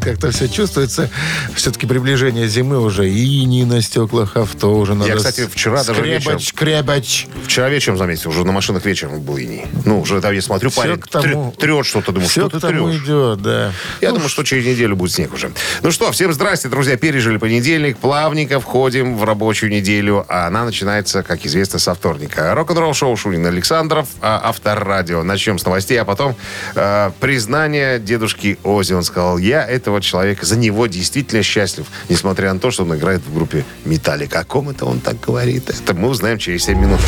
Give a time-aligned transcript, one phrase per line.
[0.00, 1.10] Как-то все чувствуется.
[1.54, 3.08] Все-таки приближение зимы уже.
[3.08, 5.10] И не на стеклах авто уже надо...
[5.10, 6.40] Я, кстати, вчера даже вечером...
[6.40, 7.26] Скребач, кребач.
[7.44, 9.66] Вчера вечером заметил, уже на машинах вечером был иней.
[9.84, 13.02] Ну, уже там я смотрю, Всё парень тому- трет, что-то, думаю, Все что ты трешь?
[13.02, 13.72] идет, да.
[14.00, 15.50] Я думаю, что через неделю будет снег уже.
[15.82, 16.96] Ну что, всем здрасте, друзья.
[16.96, 22.54] Пережили понедельник, плавненько входим в рабочую неделю, а она начинается, как известно, со вторника.
[22.54, 25.22] Рок-н-ролл шоу Шунин Александров, а, Авторадио.
[25.22, 26.36] Начнем с новостей, а потом
[26.74, 28.92] э, признание дедушки Ози.
[28.94, 33.22] Он сказал, я этого человека, за него действительно счастлив, несмотря на то, что он играет
[33.22, 34.40] в группе Металлика.
[34.40, 35.68] О ком это он так говорит?
[35.70, 37.00] Это мы узнаем через 7 минут.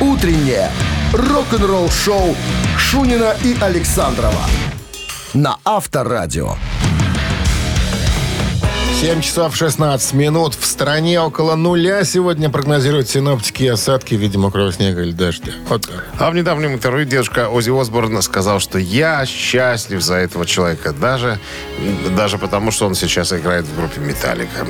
[0.00, 0.70] «Утреннее
[1.12, 2.36] рок-н-ролл-шоу»
[2.78, 4.46] Шунина и Александрова
[5.34, 6.56] на Авторадио.
[9.02, 10.54] 7 часов 16 минут.
[10.54, 15.50] В стране около нуля сегодня прогнозируют синоптики осадки в виде мокрого снега или дождя.
[15.66, 15.90] Вот.
[16.20, 21.40] А в недавнем интервью дедушка Ози Осборн сказал, что я счастлив за этого человека, даже,
[22.16, 24.68] даже потому, что он сейчас играет в группе Металлика.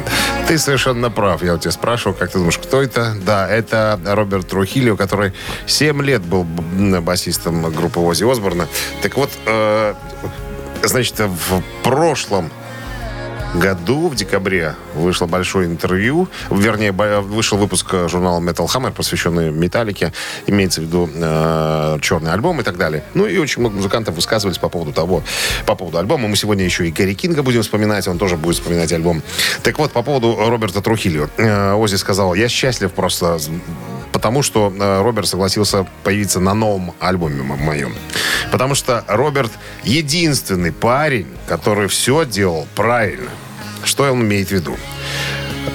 [0.48, 1.42] Ты совершенно прав.
[1.42, 3.14] Я у тебя спрашивал, как ты думаешь, кто это?
[3.26, 5.34] Да, это Роберт Трухилио, который
[5.66, 8.66] 7 лет был басистом группы Ози Осборна.
[9.02, 9.92] Так вот, э,
[10.84, 12.50] значит, в прошлом
[13.54, 20.12] году, в декабре, вышло большое интервью, вернее, вышел выпуск э, журнала Metal Hammer, посвященный металлике,
[20.46, 23.04] имеется в виду э, черный альбом и так далее.
[23.14, 25.22] Ну и очень много музыкантов высказывались по поводу того,
[25.66, 26.28] по поводу альбома.
[26.28, 29.22] Мы сегодня еще и Гэри Кинга будем вспоминать, он тоже будет вспоминать альбом.
[29.62, 31.28] Так вот, по поводу Роберта Трухилио.
[31.36, 33.38] Э, Ози сказал, я счастлив просто
[34.22, 37.92] потому что э, Роберт согласился появиться на новом альбоме моем.
[38.52, 39.50] Потому что Роберт
[39.82, 43.30] единственный парень, который все делал правильно.
[43.82, 44.76] Что он имеет в виду?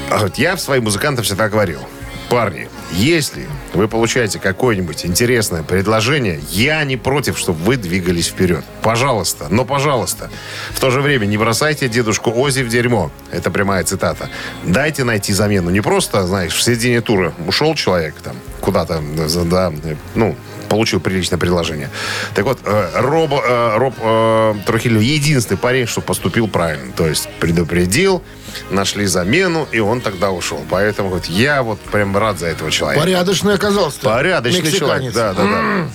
[0.09, 1.81] Вот Я своим музыкантам всегда говорил,
[2.29, 8.63] парни, если вы получаете какое-нибудь интересное предложение, я не против, чтобы вы двигались вперед.
[8.81, 10.29] Пожалуйста, но пожалуйста.
[10.71, 13.11] В то же время не бросайте дедушку Ози в дерьмо.
[13.31, 14.29] Это прямая цитата.
[14.63, 15.69] Дайте найти замену.
[15.69, 19.01] Не просто, знаешь, в середине тура ушел человек там куда-то,
[19.45, 19.71] да,
[20.15, 20.35] ну,
[20.67, 21.89] получил приличное предложение.
[22.35, 26.91] Так вот, э, Роб, э, Роб э, Трухилио единственный парень, что поступил правильно.
[26.93, 28.23] То есть предупредил,
[28.69, 30.63] нашли замену, и он тогда ушел.
[30.69, 33.03] Поэтому вот я вот прям рад за этого человека.
[33.03, 33.99] Порядочный оказался.
[34.01, 35.13] Порядочный человек.
[35.13, 35.87] Да, да, да.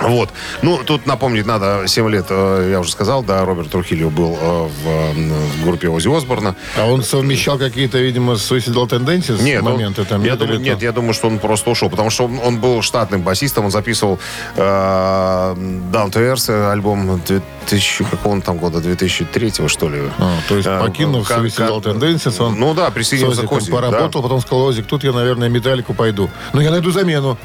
[0.00, 0.30] Вот.
[0.62, 4.68] Ну, тут напомнить надо, 7 лет, э, я уже сказал, да, Роберт Трухилио был э,
[4.68, 5.12] в, э,
[5.60, 6.54] в группе Ози Осборна.
[6.78, 10.22] А он совмещал какие-то, видимо, suicidal tendencies Нет, он- моменты там?
[10.24, 12.80] я нет, думаю, нет, я думаю, что он просто ушел, потому что он, он был
[12.82, 14.18] штатным басистом, он записывал
[14.56, 15.54] э,
[15.92, 20.00] Down to Earth альбом 2000, какого он там года, 2003 что ли.
[20.18, 23.70] А, то есть, Э, покинув suicidal как- tendencies, он Ну да, присоединился к Ози.
[23.70, 24.28] поработал, да.
[24.28, 26.30] потом сказал, Озик, тут я, наверное, металлику пойду.
[26.52, 27.36] Ну, я найду замену.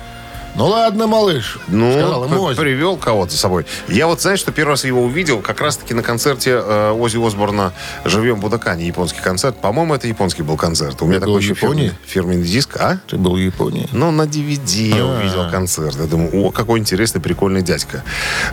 [0.56, 1.60] Ну, ладно, малыш.
[1.68, 3.66] Ну, сказал ему привел кого-то с собой.
[3.88, 7.74] Я вот, знаешь, что первый раз его увидел как раз-таки на концерте э, Ози Осборна
[8.06, 9.60] «Живем в Будакане», японский концерт.
[9.60, 11.02] По-моему, это японский был концерт.
[11.02, 12.78] У меня такой еще фирменный, фирменный диск.
[12.78, 13.00] А?
[13.08, 13.90] Ты был в Японии.
[13.92, 15.20] Ну, на DVD я А.
[15.20, 15.96] увидел концерт.
[16.00, 18.04] Я думаю, о, какой интересный, прикольный дядька.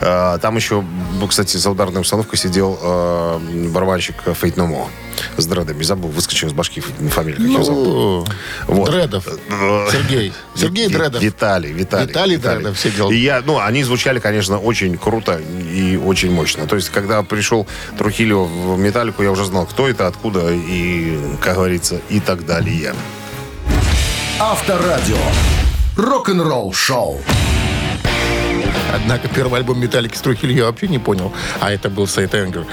[0.01, 0.85] А, Там еще,
[1.21, 4.89] ну, кстати, за ударной установкой сидел э, барабанщик Фейт Номо
[5.37, 5.83] с дредами.
[5.85, 7.87] Забыл, выскочил из башки фамилию, как его зовут.
[7.87, 8.91] Ну, Вот.
[8.91, 9.29] Дредов.
[9.29, 10.33] Э, Сергей.
[10.57, 11.23] Сергей Дредов.
[11.23, 11.92] Виталий, Виталий.
[12.01, 13.11] Виталий Дредов сидел.
[13.11, 16.67] И я, ну, они звучали, конечно, очень круто и очень мощно.
[16.67, 17.67] То есть, когда пришел
[17.99, 22.95] Трухилио в Металлику, я уже знал, кто это, откуда и, как говорится, и так далее.
[24.39, 25.17] Авторадио.
[25.97, 27.21] Рок-н-ролл шоу.
[28.95, 31.33] Однако первый альбом Металлики с Трухильо я вообще не понял.
[31.61, 32.35] А это был St.
[32.35, 32.67] Anger.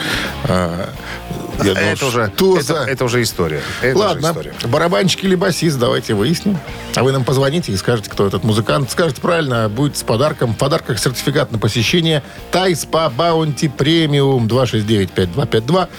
[1.63, 3.61] Я думал, это, уже, что это, за- это уже история.
[3.81, 4.53] Это уже Ладно, история.
[4.65, 6.57] барабанщик или басист, давайте выясним.
[6.95, 8.89] А вы нам позвоните и скажете, кто этот музыкант.
[8.91, 10.53] Скажете правильно, будет с подарком.
[10.53, 15.89] В подарках сертификат на посещение Thai Spa Bounty Premium 269-5252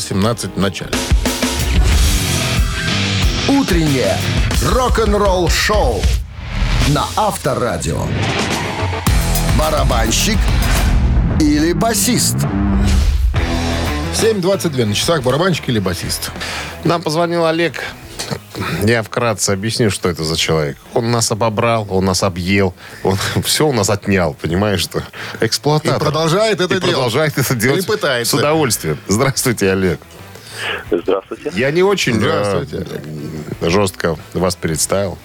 [0.00, 0.90] 017 в начале.
[3.48, 4.16] Утреннее
[4.64, 6.00] рок-н-ролл шоу
[6.88, 8.06] на Авторадио.
[9.58, 10.38] Барабанщик
[11.40, 12.36] или басист?
[14.20, 15.22] 7.22 на часах.
[15.22, 16.30] Барабанщик или басист?
[16.84, 17.82] Нам позвонил Олег.
[18.82, 20.76] Я вкратце объясню, что это за человек.
[20.92, 25.02] Он нас обобрал, он нас объел, он все у нас отнял, понимаешь, что
[25.40, 25.96] эксплуататор.
[25.96, 26.94] И продолжает это И делать.
[26.94, 28.36] продолжает это делать Или пытается.
[28.36, 28.98] с удовольствием.
[29.08, 30.00] Здравствуйте, Олег.
[30.90, 31.52] Здравствуйте.
[31.54, 33.02] Я не очень э, Здравствуйте.
[33.62, 35.16] жестко вас представил.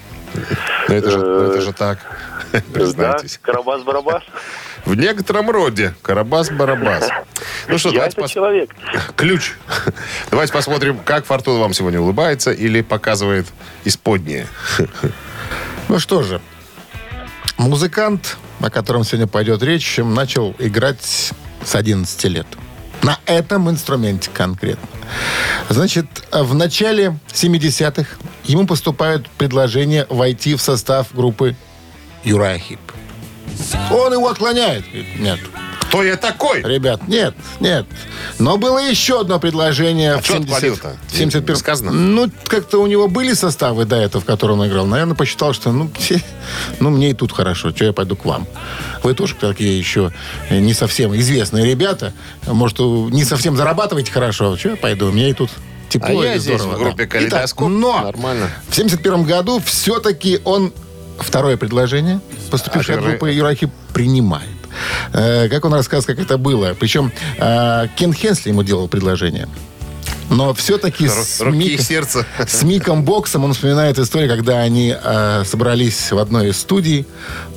[0.88, 2.00] Но это же, это же так,
[2.74, 3.39] признайтесь.
[3.44, 4.24] Да, Карабас-Барабас.
[4.85, 5.95] В некотором роде.
[6.03, 7.09] Карабас-барабас.
[7.67, 8.69] Ну что, давайте пос- человек.
[9.15, 9.53] Ключ.
[10.29, 13.47] Давайте посмотрим, как Фортуна вам сегодня улыбается или показывает
[13.83, 14.47] исподнее.
[15.87, 16.39] Ну что же,
[17.57, 21.01] музыкант, о котором сегодня пойдет речь, начал играть
[21.63, 22.47] с 11 лет.
[23.01, 24.88] На этом инструменте конкретно.
[25.69, 31.55] Значит, в начале 70-х ему поступают предложения войти в состав группы
[32.23, 32.79] Юрая Хип.
[33.91, 34.85] Он его отклоняет.
[34.85, 35.39] Говорит, Нет,
[35.81, 36.61] Кто я такой?
[36.61, 37.85] Ребят, нет, нет.
[38.39, 40.97] Но было еще одно предложение А в чё 70 отклонил-то?
[41.07, 41.91] в 71 Сказано.
[41.91, 44.85] Ну, как-то у него были составы до этого, в котором он играл.
[44.85, 45.89] Наверное, посчитал, что ну,
[46.79, 48.47] ну мне и тут хорошо, что я пойду к вам.
[49.03, 50.11] Вы тоже такие еще
[50.49, 52.13] э, не совсем известные ребята.
[52.45, 54.57] Может, не совсем зарабатываете хорошо.
[54.57, 55.11] Что я пойду?
[55.11, 55.51] Мне и тут
[55.87, 56.75] тепло А я здесь здорово.
[56.75, 57.05] в группе.
[57.05, 57.67] «Калейдоскоп».
[57.69, 58.49] Итак, но Нормально.
[58.67, 60.73] в 71 году все-таки он
[61.19, 62.19] второе предложение,
[62.51, 64.50] поступившее от группы Юрахи, принимает.
[65.13, 66.75] Э, как он рассказывает, как это было.
[66.79, 69.47] Причем э, Кен Хенсли ему делал предложение.
[70.29, 71.79] Но все-таки с, Мик-
[72.47, 77.06] с Миком Боксом он вспоминает историю, когда они э, собрались в одной из студий,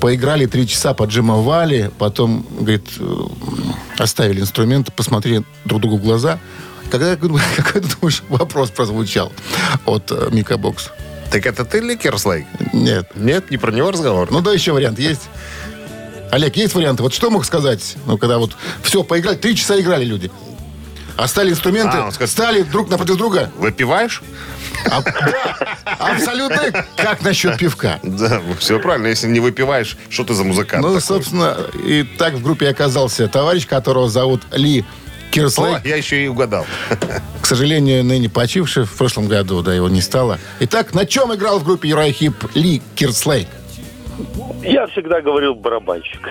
[0.01, 3.17] поиграли три часа по Джима Вали, потом, говорит, э,
[3.97, 6.39] оставили инструменты, посмотрели друг другу в глаза.
[6.91, 7.41] Когда, какой,
[7.81, 9.33] ты думаешь, вопрос прозвучал
[9.87, 10.93] от э, Мика Бокса?
[11.31, 12.47] Так это ты ли Керслейк?
[12.73, 13.11] Нет.
[13.15, 14.31] Нет, не про него разговор.
[14.31, 15.23] Ну да, еще вариант есть.
[16.31, 17.03] Олег, есть варианты?
[17.03, 17.97] Вот что мог сказать?
[18.07, 18.53] Ну, когда вот
[18.83, 20.31] все, поиграли, три часа играли люди.
[21.17, 23.51] Оставили инструменты, А, сказал- стали друг напротив друга.
[23.57, 24.23] Выпиваешь?
[24.91, 27.99] А- да, абсолютно как насчет пивка.
[28.05, 29.09] Да, все правильно.
[29.09, 31.03] Если не выпиваешь, что ты за музыкант Ну, такой?
[31.03, 34.85] собственно, и так в группе оказался товарищ, которого зовут Ли
[35.29, 35.85] О, Кирслейк.
[35.85, 36.67] я еще и угадал.
[37.41, 40.39] К сожалению, ныне почивший в прошлом году, да, его не стало.
[40.61, 43.49] Итак, на чем играл в группе Юрай Хип Ли Кирслейк?
[44.63, 46.29] Я всегда говорил барабанщик.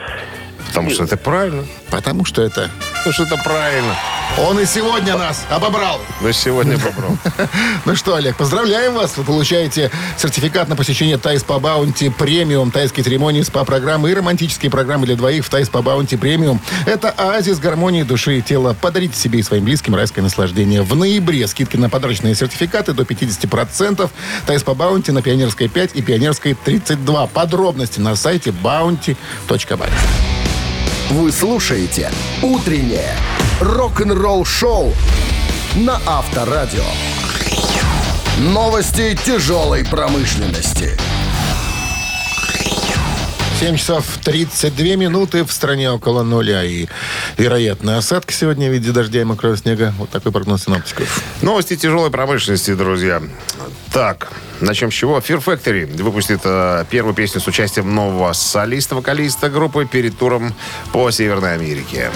[0.77, 1.65] Потому что это правильно.
[1.89, 2.69] Потому что это...
[2.97, 3.95] Потому что это правильно.
[4.37, 5.99] Он и сегодня нас обобрал.
[6.21, 7.17] Но сегодня попробуем.
[7.85, 9.17] Ну что, Олег, поздравляем вас.
[9.17, 15.07] Вы получаете сертификат на посещение Thai Spa Bounty Premium, тайские церемонии, СПА-программы и романтические программы
[15.07, 16.61] для двоих в Thai Spa Bounty Premium.
[16.85, 18.75] Это оазис гармонии души и тела.
[18.79, 20.83] Подарите себе и своим близким райское наслаждение.
[20.83, 24.09] В ноябре скидки на подарочные сертификаты до 50%.
[24.45, 27.27] Thai Spa Bounty на Пионерской 5 и Пионерской 32.
[27.27, 30.36] Подробности на сайте bounty.by.
[31.09, 32.11] Вы слушаете
[32.43, 33.15] «Утреннее
[33.61, 34.93] рок-н-ролл-шоу»
[35.77, 36.83] на Авторадио.
[38.39, 40.99] Новости тяжелой промышленности.
[43.59, 46.63] 7 часов 32 минуты в стране около нуля.
[46.63, 46.85] И
[47.39, 49.95] вероятные осадки сегодня в виде дождя и мокрого снега.
[49.97, 51.23] Вот такой прогноз синоптиков.
[51.41, 53.19] Новости тяжелой промышленности, друзья.
[53.91, 54.31] Так,
[54.61, 55.17] начнем с чего?
[55.17, 60.53] Fear Factory выпустит э, первую песню с участием нового солиста-вокалиста группы перед туром
[60.91, 62.11] по Северной Америке.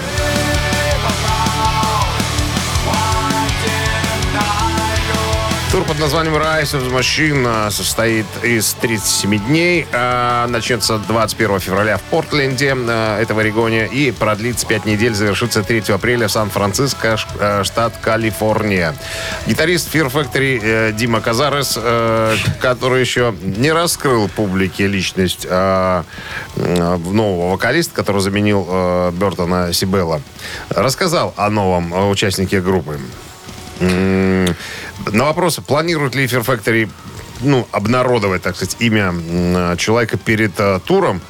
[5.82, 9.86] Тур под названием Rise of Machine э, состоит из 37 дней.
[9.90, 15.62] э, Начнется 21 февраля в Портленде, э, это в Орегоне, и продлится 5 недель, завершится
[15.62, 17.16] 3 апреля в Сан-Франциско,
[17.64, 18.94] штат Калифорния.
[19.46, 27.94] Гитарист Fear Factory э, Дима Казарес, э, который еще не раскрыл публике личность нового вокалиста,
[27.94, 30.20] который заменил э, Бертона Сибелла,
[30.70, 33.00] рассказал о новом участнике группы.
[35.10, 36.88] На вопрос, планирует ли Fear Factory
[37.42, 41.20] ну, обнародовать, так сказать, имя человека перед э, туром,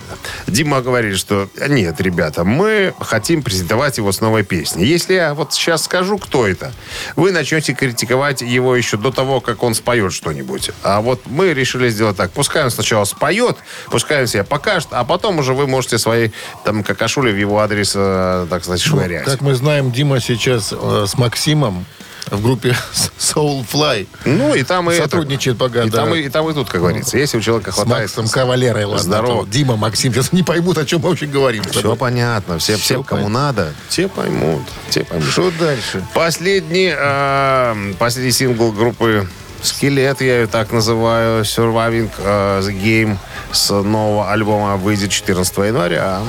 [0.46, 4.84] Дима говорит, что нет, ребята, мы хотим презентовать его с новой песней.
[4.84, 6.72] Если я вот сейчас скажу, кто это,
[7.16, 10.70] вы начнете критиковать его еще до того, как он споет что-нибудь.
[10.82, 12.30] А вот мы решили сделать так.
[12.32, 13.56] Пускай он сначала споет,
[13.90, 16.30] пускай он себя покажет, а потом уже вы можете свои
[16.64, 19.24] там какашули в его адрес, э, так сказать, швырять.
[19.24, 21.86] Как мы знаем, Дима сейчас э, с Максимом
[22.30, 22.76] в группе
[23.18, 24.06] Soulfly.
[24.24, 25.98] Ну, и там и Сотрудничает это, пока, и, да.
[25.98, 27.18] там, и, и там и тут, как говорится.
[27.18, 28.02] Если у человека С хватает...
[28.02, 29.02] Максом Кавалерой, ладно.
[29.02, 29.46] Здорово.
[29.46, 31.62] Дима, Максим, сейчас не поймут, о чем мы вообще говорим.
[31.64, 32.58] Все понятно.
[32.58, 34.62] Все, Всё всем, кому надо, те поймут.
[34.90, 35.28] Те поймут.
[35.28, 36.04] Что дальше?
[36.14, 39.28] Последний, э, последний сингл группы
[39.62, 43.16] Скелет, я ее так называю, Surviving э, the Game
[43.52, 46.20] с нового альбома выйдет 14 января.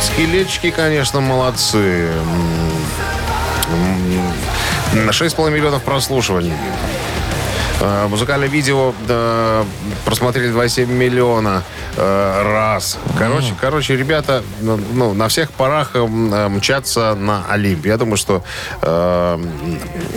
[0.00, 2.08] Скелетчики, конечно, молодцы.
[2.08, 2.22] М,
[4.92, 6.52] м, На 6,5 миллионов прослушиваний.
[7.80, 9.64] Э, Музыкальное видео да,
[10.04, 11.62] просмотрели 2,7 миллиона
[11.96, 12.98] э, раз.
[13.18, 17.86] Короче, короче, ребята ну, ну, на всех парах э, э, мчатся на Олимп.
[17.86, 18.42] Я думаю, что
[18.82, 19.38] э,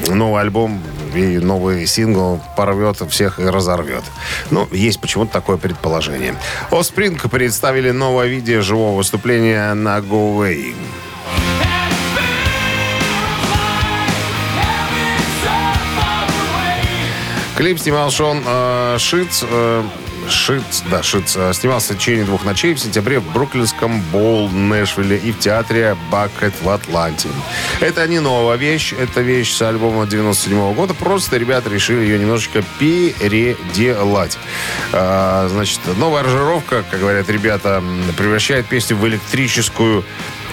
[0.08, 0.82] новый альбом
[1.14, 4.04] и новый сингл порвет всех и разорвет.
[4.50, 6.36] Ну, есть почему-то такое предположение.
[6.70, 10.76] Оспринг представили новое видео живого выступления на Go Away.
[17.56, 19.44] Клип снимал Шон э, Шиц.
[19.44, 19.84] Э,
[20.32, 21.36] Шиц, да, Шиц.
[21.36, 25.96] э, снимался в течение двух ночей в сентябре в Бруклинском Боул, Нэшвилле и в театре
[26.10, 27.30] Бакет в Атланте.
[27.80, 30.94] Это не новая вещь, это вещь с альбома 97 года.
[30.94, 34.38] Просто ребята решили ее немножечко переделать.
[34.94, 37.84] А, значит, новая аранжировка, как говорят ребята,
[38.18, 40.06] превращает песню в электрическую,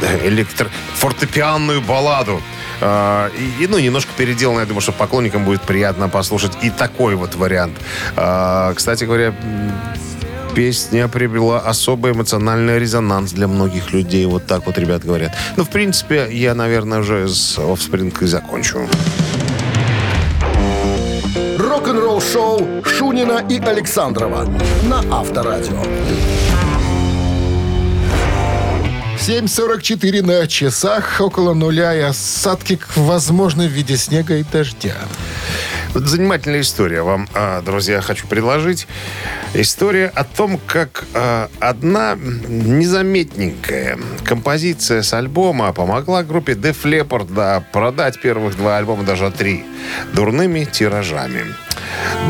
[0.03, 0.69] э, электро...
[0.95, 2.43] фортепианную балладу.
[2.81, 4.61] А, и, и, ну, немножко переделано.
[4.61, 7.77] Я думаю, что поклонникам будет приятно послушать и такой вот вариант.
[8.17, 9.35] А, кстати говоря,
[10.55, 14.27] песня приобрела особый эмоциональный резонанс для многих людей.
[14.27, 15.33] Вот так вот ребят говорят.
[15.57, 18.89] Ну, в принципе, я, наверное, уже с Offspring и закончу.
[21.59, 24.47] Рок-н-ролл шоу Шунина и Александрова
[24.85, 25.83] на Авторадио.
[29.29, 34.97] 7.44 на часах, около нуля и осадки возможны в виде снега и дождя.
[35.95, 38.87] Вот занимательная история вам, а, друзья, хочу предложить.
[39.55, 47.65] История о том, как а, одна незаметненькая композиция с альбома помогла группе Def Leppard да,
[47.73, 49.65] продать первых два альбома, даже три,
[50.13, 51.47] дурными тиражами.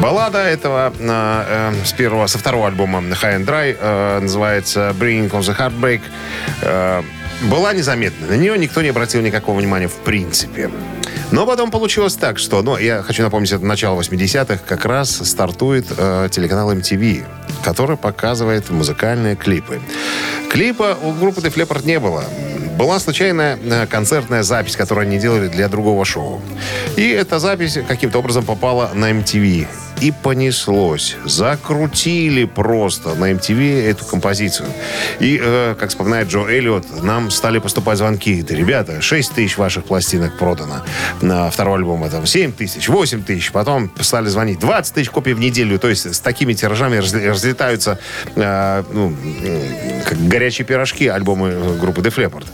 [0.00, 5.30] Баллада этого а, э, с первого, со второго альбома High and Dry э, называется Bringing
[5.30, 6.00] on the Heartbreak.
[6.62, 7.02] Э,
[7.42, 8.28] была незаметна.
[8.28, 10.70] На нее никто не обратил никакого внимания в принципе.
[11.30, 15.86] Но потом получилось так, что, ну, я хочу напомнить, это начало 80-х, как раз стартует
[15.96, 17.24] э, телеканал MTV,
[17.62, 19.80] который показывает музыкальные клипы.
[20.50, 22.24] Клипа у группы Def Leppard не было.
[22.78, 26.40] Была случайная э, концертная запись, которую они делали для другого шоу.
[26.96, 29.66] И эта запись каким-то образом попала на MTV.
[30.00, 31.16] И понеслось.
[31.24, 34.68] Закрутили просто на MTV эту композицию.
[35.18, 38.42] И, э, как вспоминает Джо Эллиот, нам стали поступать звонки.
[38.42, 40.82] Да, ребята, 6 тысяч ваших пластинок продано.
[41.20, 43.50] На второй альбом там 7 тысяч, 8 тысяч.
[43.50, 45.78] Потом стали звонить 20 тысяч копий в неделю.
[45.80, 47.98] То есть с такими тиражами разлетаются
[48.36, 49.12] э, ну,
[50.06, 52.46] как горячие пирожки альбомы э, группы Def Leppard.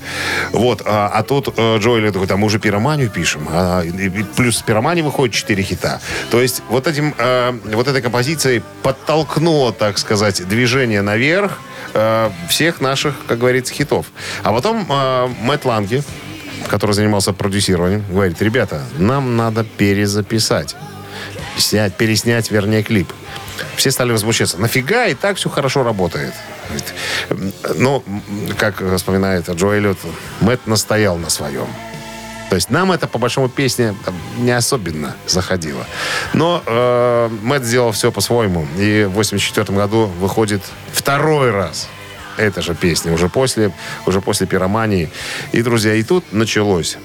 [0.53, 0.81] Вот.
[0.87, 3.47] А, а тут э, Джо Эллиот такой, там мы уже пироманию пишем.
[3.51, 6.01] А, и- и плюс с пиромании выходит 4 хита.
[6.31, 7.34] То есть вот этим, э,
[7.65, 11.59] вот этой композицией подтолкнуло, так сказать, движение наверх
[11.95, 14.07] э, всех наших, как говорится, хитов.
[14.43, 16.03] А потом э, Мэтт Ланге,
[16.69, 20.77] который занимался продюсированием, говорит, ребята, нам надо перезаписать.
[21.57, 23.13] Снять, переснять, вернее, клип.
[23.77, 24.59] Все стали возмущаться.
[24.59, 25.07] Нафига?
[25.07, 26.35] И так все хорошо работает.
[27.77, 28.03] Ну,
[28.59, 29.99] как вспоминает Джо Эллиот,
[30.41, 31.69] Мэтт настоял на своем.
[32.55, 33.97] То есть нам это, по большому песне,
[34.39, 35.85] не особенно заходило.
[36.35, 38.69] Но э, Мэтт сделал все по-своему.
[38.79, 41.89] И в 84 году выходит второй раз
[42.37, 43.73] эта же песня, уже после,
[44.07, 45.11] уже после пиромании.
[45.51, 46.97] И, друзья, и тут началось.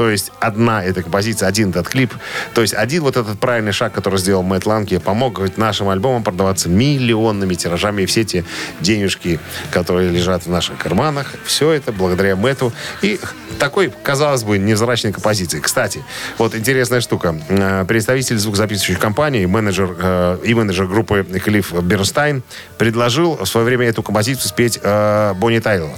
[0.00, 2.14] То есть одна эта композиция, один этот клип.
[2.54, 6.24] То есть один вот этот правильный шаг, который сделал Мэтт Ланки, помог говорит, нашим альбомам
[6.24, 8.00] продаваться миллионными тиражами.
[8.00, 8.46] И все те
[8.80, 9.38] денежки,
[9.70, 12.72] которые лежат в наших карманах, все это благодаря Мэтту.
[13.02, 13.20] И
[13.58, 15.60] такой, казалось бы, невзрачной композиции.
[15.60, 16.02] Кстати,
[16.38, 17.38] вот интересная штука.
[17.50, 22.42] Э, Представитель звукозаписывающей компании, менеджер э, и менеджер группы Клифф Бернстайн
[22.78, 25.90] предложил в свое время эту композицию спеть э, Бонни Тайлор.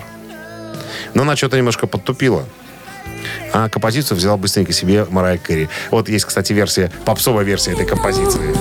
[1.15, 2.45] Но она что-то немножко подтупила.
[3.53, 5.69] А композицию взяла быстренько себе Марайя Кэрри.
[5.91, 8.55] Вот есть, кстати, версия, попсовая версия этой композиции.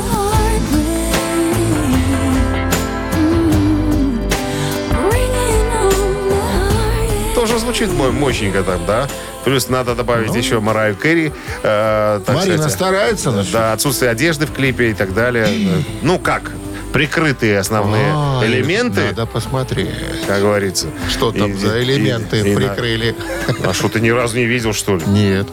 [7.36, 9.08] Тоже звучит мо- мощненько там, да?
[9.46, 11.34] Плюс надо добавить еще Мараю Кэрри.
[11.64, 13.52] э, так Марина сказать, старается, значит.
[13.52, 15.48] Да, отсутствие одежды в клипе и так далее.
[16.04, 16.52] Ну как?
[16.94, 19.90] Прикрытые основные А, элементы, Надо посмотреть.
[20.28, 20.88] как говорится.
[21.10, 23.16] Что там И- за и- элементы и- и на- прикрыли?
[23.64, 25.04] А что, ты ни разу не видел, что ли?
[25.08, 25.48] Нет.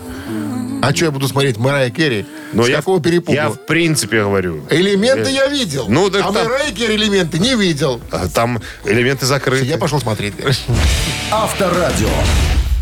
[0.83, 2.26] А что я буду смотреть Марая Керри?
[2.52, 3.33] Но С я, какого перепугу?
[3.35, 4.62] Я в принципе говорю.
[4.71, 5.87] Элементы Э, я видел.
[5.88, 8.00] Ну, так а там- Марая Керри элементы не видел.
[8.11, 9.64] А Там элементы закрыты.
[9.64, 10.35] Я пошел смотреть.
[11.30, 12.09] Авторадио.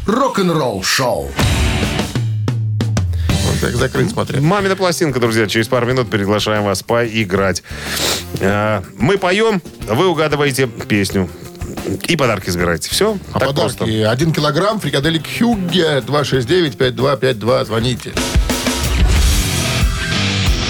[0.06, 1.30] Рок-н-ролл шоу.
[3.60, 4.40] Так закрыть смотрят.
[4.42, 5.46] Мамина пластинка, друзья.
[5.46, 7.62] Через пару минут приглашаем вас поиграть.
[8.40, 11.28] Э, Мы поем, вы угадываете песню.
[12.08, 12.90] И подарки забираете.
[12.90, 13.18] Все?
[13.32, 13.76] А так подарки.
[13.78, 14.10] просто.
[14.10, 17.64] Один килограмм фрикаделек Хюгге 269-5252.
[17.64, 18.12] Звоните.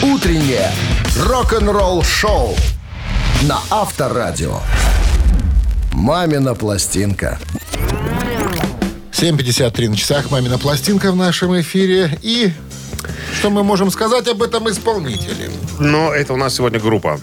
[0.02, 0.70] Утреннее
[1.18, 2.54] рок-н-ролл шоу
[3.42, 4.60] на Авторадио.
[5.92, 7.38] Мамина пластинка.
[9.12, 10.30] 7.53 на часах.
[10.30, 12.18] Мамина пластинка в нашем эфире.
[12.22, 12.52] И
[13.38, 15.50] что мы можем сказать об этом исполнителе?
[15.78, 17.20] Но это у нас сегодня группа.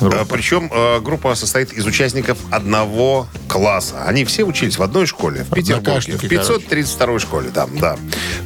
[0.00, 4.04] Э, Причем э, группа состоит из участников одного класса.
[4.04, 5.76] Они все учились в одной школе в Петербурге.
[5.76, 7.96] В Однокашники, 532 школе, там, да.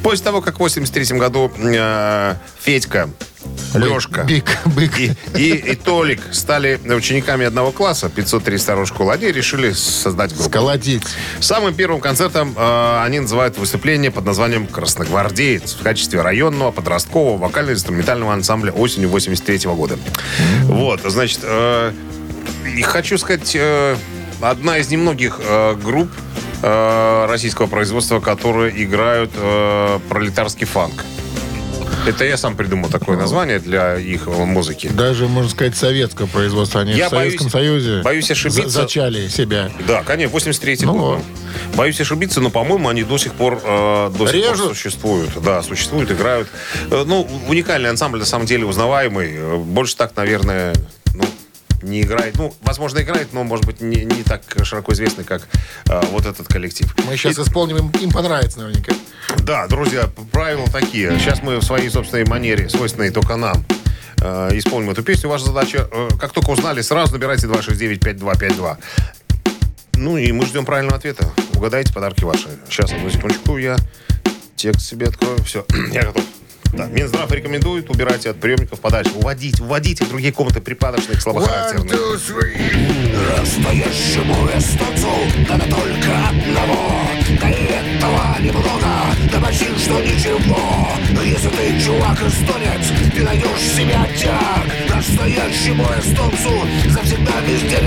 [0.03, 3.09] После того, как в 83 году э, Федька,
[3.73, 4.99] Лешка Бик, бык.
[4.99, 10.49] и, и, и Толик стали учениками одного класса 532 школы, они решили создать группу.
[10.49, 11.03] Сколотить.
[11.39, 18.33] Самым первым концертом э, они называют выступление под названием «Красногвардеец» в качестве районного подросткового вокально-инструментального
[18.33, 19.97] ансамбля осенью 83 года.
[20.63, 21.91] Вот, значит, э,
[22.77, 23.95] и хочу сказать, э,
[24.41, 26.09] одна из немногих э, групп
[26.61, 31.03] э, российского производства, которые играют э, пролетарский фанк.
[32.07, 34.87] Это я сам придумал такое название для их музыки.
[34.93, 36.81] Даже, можно сказать, советского производства.
[36.81, 38.69] Они Я в Советском боюсь- Союзе боюсь ошибиться.
[38.69, 39.71] за- зачали себя.
[39.87, 41.17] Да, конечно, 83 Ну год.
[41.17, 41.75] вот.
[41.75, 45.31] Боюсь ошибиться, но, по-моему, они до сих пор, э, до сих пор существуют.
[45.43, 46.47] Да, существуют, играют.
[46.91, 49.31] Э, ну, уникальный ансамбль, на самом деле, узнаваемый.
[49.33, 50.73] Э, Больше так, наверное,
[51.85, 52.37] не играет.
[52.37, 55.47] Ну, возможно, играет, но, может быть, не, не так широко известный, как
[55.87, 56.93] э, вот этот коллектив.
[57.05, 58.93] Мы сейчас исполним, им, им понравится наверняка.
[59.39, 61.17] Да, друзья, правила такие.
[61.19, 63.65] Сейчас мы в своей собственной манере, свойственной только нам,
[64.21, 65.29] э, исполним эту песню.
[65.29, 68.77] Ваша задача, э, как только узнали, сразу набирайте 269-5252.
[69.97, 71.29] Ну и мы ждем правильного ответа.
[71.53, 72.49] Угадайте, подарки ваши.
[72.69, 73.77] Сейчас, одну секундочку, я
[74.55, 75.41] текст себе открою.
[75.43, 76.23] Все, я готов.
[76.73, 79.11] Да, Минздрав рекомендует убирать от приемников подальше.
[79.15, 81.91] Уводить, уводите в другие комнаты припадочных, слабохарактерных.
[83.39, 85.09] Настоящему эстонцу
[85.49, 86.91] надо только одного.
[87.41, 89.15] Да и этого немного.
[89.31, 90.95] Да почти что ничего.
[91.15, 96.51] Но если ты чувак эстонец Ты найдешь себе оттяг Настоящему эстонцу
[96.89, 97.79] Завсегда везде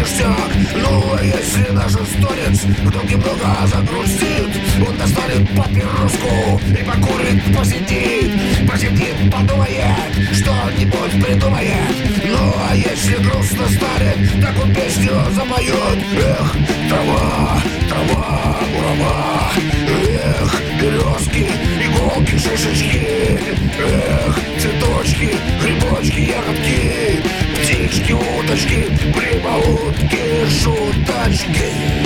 [0.77, 4.51] Ну а если наш эстонец Вдруг немного загрустит
[4.87, 8.33] Он достанет папироску И покурит, Посидит,
[9.31, 11.97] подумает Что-нибудь придумает.
[12.25, 16.57] Ну а если грустно станет Так он песню запоет Эх,
[16.89, 19.51] трава, трава, мурава
[19.89, 21.51] Эх, березки,
[21.85, 23.07] иголки, шишечки.
[23.81, 25.31] Эх, цветочки,
[25.63, 27.23] грибочки, ягодки.
[27.61, 31.98] Птички, уточки, прибаутки, шуточки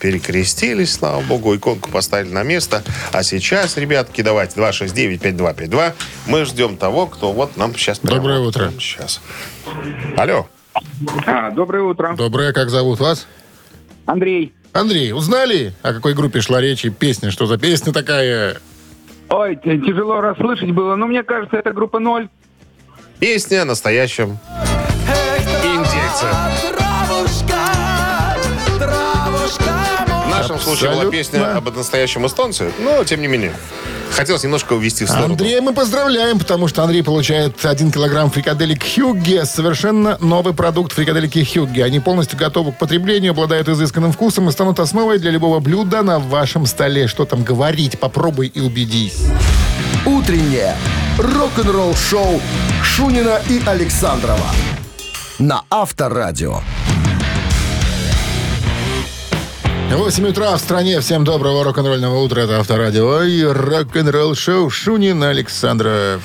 [0.00, 2.82] перекрестились, слава богу, иконку поставили на место.
[3.12, 5.92] А сейчас, ребятки, давайте 269-5252.
[6.26, 8.00] Мы ждем того, кто вот нам сейчас...
[8.00, 8.72] Доброе утро.
[8.78, 9.20] Сейчас.
[10.16, 10.48] Алло.
[11.26, 12.14] А, доброе утро.
[12.16, 13.26] Доброе, как зовут вас?
[14.06, 14.52] Андрей.
[14.72, 17.30] Андрей, узнали, о какой группе шла речь и песня?
[17.30, 18.56] Что за песня такая?
[19.28, 22.28] Ой, тяжело расслышать было, но мне кажется, это группа ноль.
[23.18, 24.38] Песня о настоящем
[25.62, 26.79] индейце.
[30.50, 33.52] В нашем случае была песня об настоящем эстонце, но тем не менее.
[34.10, 35.34] Хотелось немножко увести в сторону.
[35.34, 39.44] Андрея мы поздравляем, потому что Андрей получает 1 килограмм фрикаделек Хюгге.
[39.44, 41.84] Совершенно новый продукт фрикаделики Хюгге.
[41.84, 46.18] Они полностью готовы к потреблению, обладают изысканным вкусом и станут основой для любого блюда на
[46.18, 47.06] вашем столе.
[47.06, 48.00] Что там говорить?
[48.00, 49.22] Попробуй и убедись.
[50.04, 50.76] Утреннее
[51.18, 52.40] рок-н-ролл-шоу
[52.82, 54.46] Шунина и Александрова
[55.38, 56.60] на Авторадио.
[59.90, 61.00] 8 утра в стране.
[61.00, 62.42] Всем доброго рок-н-ролльного утра.
[62.42, 66.22] Это Авторадио и рок-н-ролл шоу Шунин Александров.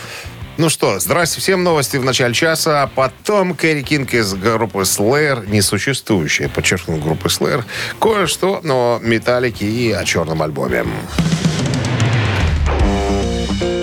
[0.57, 5.49] Ну что, здрасте, всем новости в начале часа, а потом Кэрри Кинг из группы Slayer,
[5.49, 7.63] несуществующая, подчеркну, группы Slayer,
[7.99, 10.85] кое-что, но металлики и о черном альбоме.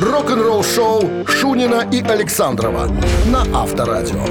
[0.01, 2.88] Рок-н-ролл-шоу Шунина и Александрова
[3.27, 4.25] на Авторадио.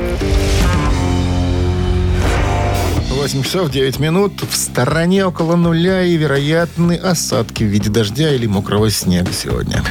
[3.22, 4.42] 8 часов 9 минут.
[4.42, 9.84] В стороне около нуля и вероятны осадки в виде дождя или мокрого снега сегодня.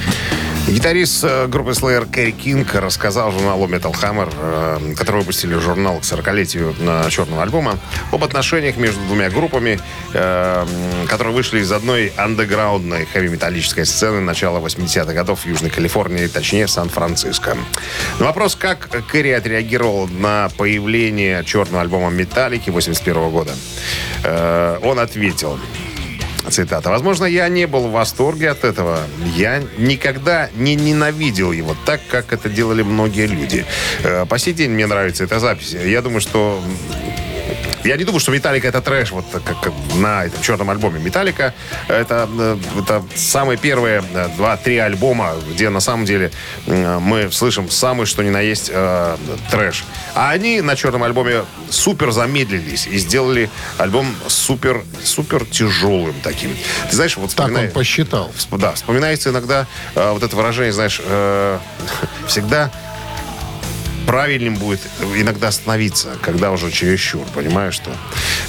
[0.71, 6.03] Гитарист э, группы Slayer Кэрри Кинг рассказал журналу Metal Hammer, э, который выпустили журнал к
[6.03, 7.77] 40-летию на черного альбома,
[8.13, 9.81] об отношениях между двумя группами,
[10.15, 10.67] э,
[11.09, 17.57] которые вышли из одной андеграундной хэви-металлической сцены начала 80-х годов в Южной Калифорнии, точнее Сан-Франциско.
[18.21, 23.57] На вопрос, как Кэрри отреагировал на появление черного альбома «Металлики» 81 года,
[24.83, 25.59] он ответил,
[26.49, 26.91] Цитата.
[26.91, 28.99] «Возможно, я не был в восторге от этого.
[29.37, 33.65] Я никогда не ненавидел его так, как это делали многие люди.
[34.03, 35.73] Э, По сей день мне нравится эта запись.
[35.73, 36.61] Я думаю, что
[37.85, 41.01] я не думаю, что Металлика это трэш, вот как на этом черном альбоме.
[41.01, 41.55] Металлика
[41.89, 46.31] это, э, это самые первые э, два-три альбома, где на самом деле
[46.67, 49.17] мы слышим самый что ни на есть э,
[49.51, 49.85] трэш.
[50.15, 56.51] А они на черном альбоме супер замедлились и сделали альбом супер, супер тяжелым таким.
[56.89, 58.31] Ты знаешь, вот Так он посчитал.
[58.51, 61.59] Да, вспоминается иногда э, вот это выражение, знаешь, э,
[62.27, 62.71] всегда
[64.11, 64.81] правильным будет
[65.17, 67.93] иногда остановиться, когда уже чересчур, понимаешь, что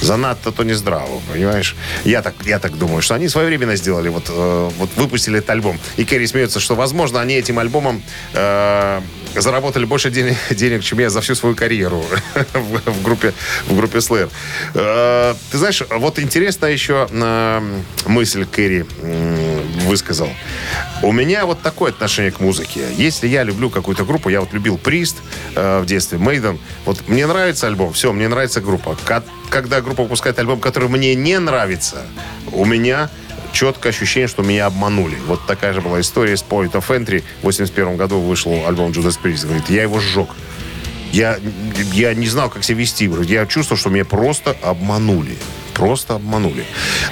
[0.02, 1.76] занадто то не здраво, понимаешь?
[2.04, 5.80] Я так, я так думаю, что они своевременно сделали, вот, э, вот выпустили этот альбом.
[5.98, 8.02] И Керри смеется, что, возможно, они этим альбомом
[8.34, 9.02] э,
[9.36, 12.04] заработали больше денег, денег, чем я за всю свою карьеру
[12.54, 13.32] в, в группе,
[13.68, 14.32] в группе Slayer.
[14.74, 19.21] Э, ты знаешь, вот интересная еще э, мысль Кэрри м,
[19.86, 20.30] высказал.
[21.02, 22.82] У меня вот такое отношение к музыке.
[22.96, 25.18] Если я люблю какую-то группу, я вот любил Прист
[25.56, 28.98] э, в детстве, Мейден, вот мне нравится альбом, все, мне нравится группа.
[29.50, 32.04] Когда группа выпускает альбом, который мне не нравится,
[32.52, 33.10] у меня
[33.52, 35.18] четкое ощущение, что меня обманули.
[35.28, 37.24] Вот такая же была история с Point of Entry.
[37.42, 39.46] В 81 году вышел альбом Judas Priest.
[39.46, 40.30] Говорит, я его сжег.
[41.12, 41.38] Я,
[41.94, 43.12] я не знал, как себя вести.
[43.24, 45.38] Я чувствовал, что меня просто обманули.
[45.82, 46.64] Просто обманули.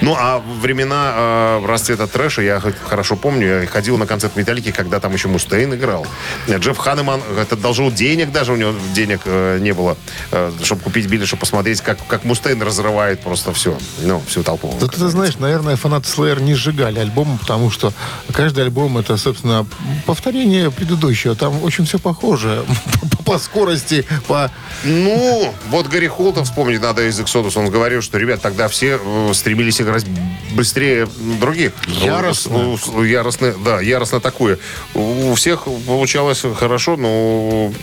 [0.01, 3.61] Ну, а времена э, расцвета трэша я хорошо помню.
[3.61, 6.05] Я ходил на концерт Металлики, когда там еще Мустейн играл.
[6.47, 9.97] Джефф Ханеман это должен денег, даже у него денег э, не было,
[10.31, 13.75] э, чтобы купить билет, чтобы посмотреть, как, как Мустейн разрывает просто все.
[14.03, 14.71] Ну, всю толпу.
[14.79, 17.91] Да ты знаешь, наверное, фанаты Slayer не сжигали альбом, потому что
[18.31, 19.65] каждый альбом это, собственно,
[20.05, 21.33] повторение предыдущего.
[21.33, 22.63] Там очень все похоже.
[23.25, 24.49] По скорости, по...
[24.83, 27.59] Ну, вот Гарри Холта вспомнить надо из Exodus.
[27.59, 30.05] Он говорил, что, ребят, тогда все э, стремились играть
[30.51, 31.07] быстрее
[31.39, 31.73] других.
[31.87, 32.77] Яростно.
[32.87, 34.57] Ну, Яростно, да, яростно атакуя.
[34.93, 37.73] У всех получалось хорошо, но у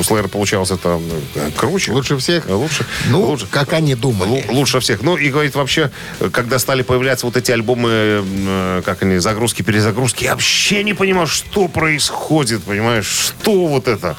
[0.00, 1.00] Slayer получалось это
[1.34, 1.92] э, круче.
[1.92, 2.48] Лучше всех?
[2.48, 2.84] Лучше.
[3.08, 3.46] Ну, лучше.
[3.50, 4.30] как они думали.
[4.48, 5.02] Лу- Лучше всех.
[5.02, 9.62] Ну, и говорит, вообще, э, когда стали появляться вот эти альбомы, э, как они, загрузки,
[9.62, 14.16] перезагрузки, я вообще не понимал, что происходит, понимаешь, что вот это.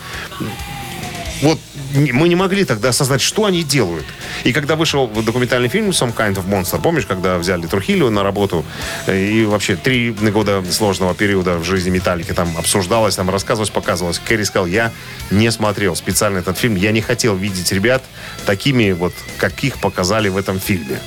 [1.41, 1.60] Вот
[1.93, 4.06] мы не могли тогда осознать, что они делают.
[4.43, 8.65] И когда вышел документальный фильм «Some Kind of Monster», помнишь, когда взяли Трухилио на работу,
[9.06, 14.19] э, и вообще три года сложного периода в жизни Металлики там обсуждалось, там рассказывалось, показывалось.
[14.19, 14.91] Кэрри сказал, я
[15.32, 18.04] не смотрел специально этот фильм, я не хотел видеть ребят
[18.45, 21.00] такими вот, каких показали в этом фильме.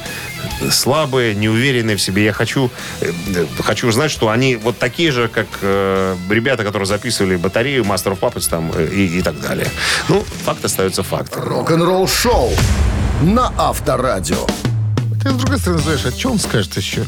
[0.71, 2.25] Слабые, неуверенные в себе.
[2.25, 2.71] Я хочу,
[3.01, 3.13] э,
[3.63, 8.21] хочу знать, что они вот такие же, как э, ребята, которые записывали батарею, Master of
[8.21, 9.69] Puppets там, э, и, и так далее.
[10.09, 11.43] Ну, факт остается фактом.
[11.45, 12.51] Рок-н-ролл шоу
[13.23, 14.47] на Авторадио.
[15.23, 17.05] Ты, с другой стороны, знаешь, о чем скажет еще?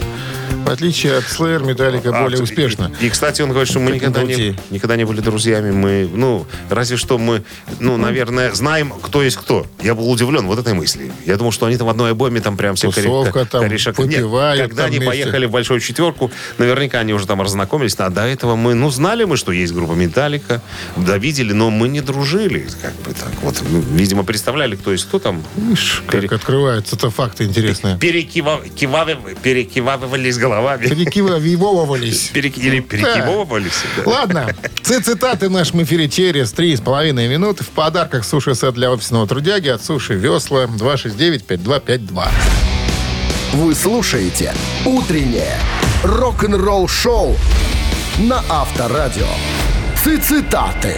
[0.53, 2.91] В отличие от Slayer, Металлика А, более и- успешно.
[3.01, 5.71] И, кстати, он говорит, что мы никогда не, никогда не были друзьями.
[5.71, 7.43] Мы, ну, разве что мы,
[7.81, 9.67] ну, наверное, знаем, кто есть кто.
[9.83, 11.13] Я был удивлен вот этой мыслью.
[11.27, 14.83] Я думал, что они там в одной обойме там прям все Тусовка там, выпивают когда
[14.85, 15.11] там они вместе.
[15.23, 17.95] поехали в большую четверку, наверняка они уже там разнакомились.
[17.99, 20.63] А до этого мы, ну, знали мы, что есть группа Металлика,
[20.97, 22.67] да, видели, но мы не дружили.
[22.81, 23.33] Как бы так.
[23.43, 25.43] Вот, ну, видимо, представляли, кто есть кто там.
[25.57, 27.97] Видишь, как Пере- открываются-то факты интересные.
[27.99, 30.87] Перекива- кивавы- Перекивавывались головами.
[30.89, 32.31] Перекивывались.
[32.35, 33.85] Перек- Или перекивывались.
[33.97, 34.11] да.
[34.11, 37.65] Ладно, цитаты в нашем эфире через три с половиной минуты.
[37.65, 42.29] В подарках суши-сет для офисного трудяги от Суши Весла 269-5252.
[43.55, 44.53] Вы слушаете
[44.85, 45.55] «Утреннее
[46.03, 47.37] рок-н-ролл-шоу»
[48.19, 49.27] на Авторадио.
[50.03, 50.97] Цитаты.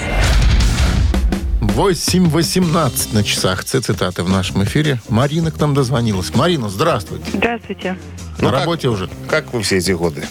[1.75, 3.65] 8.18 на часах.
[3.65, 5.01] Цитаты в нашем эфире.
[5.09, 6.33] Марина к нам дозвонилась.
[6.35, 7.25] Марина, здравствуйте.
[7.35, 7.97] Здравствуйте.
[8.39, 9.09] Ну, На как- работе уже.
[9.29, 10.25] Как вы все эти годы?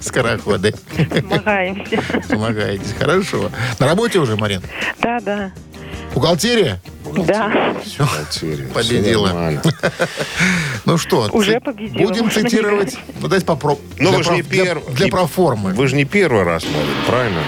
[0.00, 0.74] Скороходы.
[1.28, 2.02] Помогаемся.
[2.28, 2.84] Помогаете.
[2.98, 3.50] Хорошо.
[3.78, 4.60] На работе уже, Марин?
[5.00, 5.52] Да, да.
[6.14, 6.80] Бухгалтерия?
[7.26, 7.74] Да.
[7.98, 8.66] Потеря.
[8.74, 9.26] Победила.
[9.28, 9.62] Всё нормально.
[10.84, 12.96] Ну что, Уже ци- победила, будем цитировать.
[13.20, 13.86] Ну, дайте попробуем.
[13.98, 14.94] Ну, для, вы же не проф- для- первый.
[14.94, 15.72] для проформы.
[15.74, 17.40] Вы же не первый раз, Марин, правильно?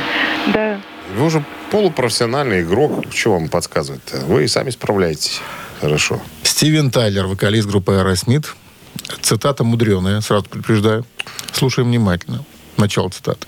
[1.16, 3.04] Вы уже полупрофессиональный игрок.
[3.12, 4.18] Что вам подсказывать-то?
[4.26, 5.40] Вы и сами справляетесь.
[5.80, 6.20] Хорошо.
[6.42, 8.46] Стивен Тайлер, вокалист группы Aerosmith.
[9.20, 11.06] Цитата мудреная, сразу предупреждаю.
[11.52, 12.44] Слушаем внимательно.
[12.76, 13.46] Начало цитаты.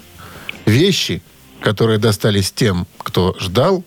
[0.66, 1.22] «Вещи,
[1.60, 3.84] которые достались тем, кто ждал,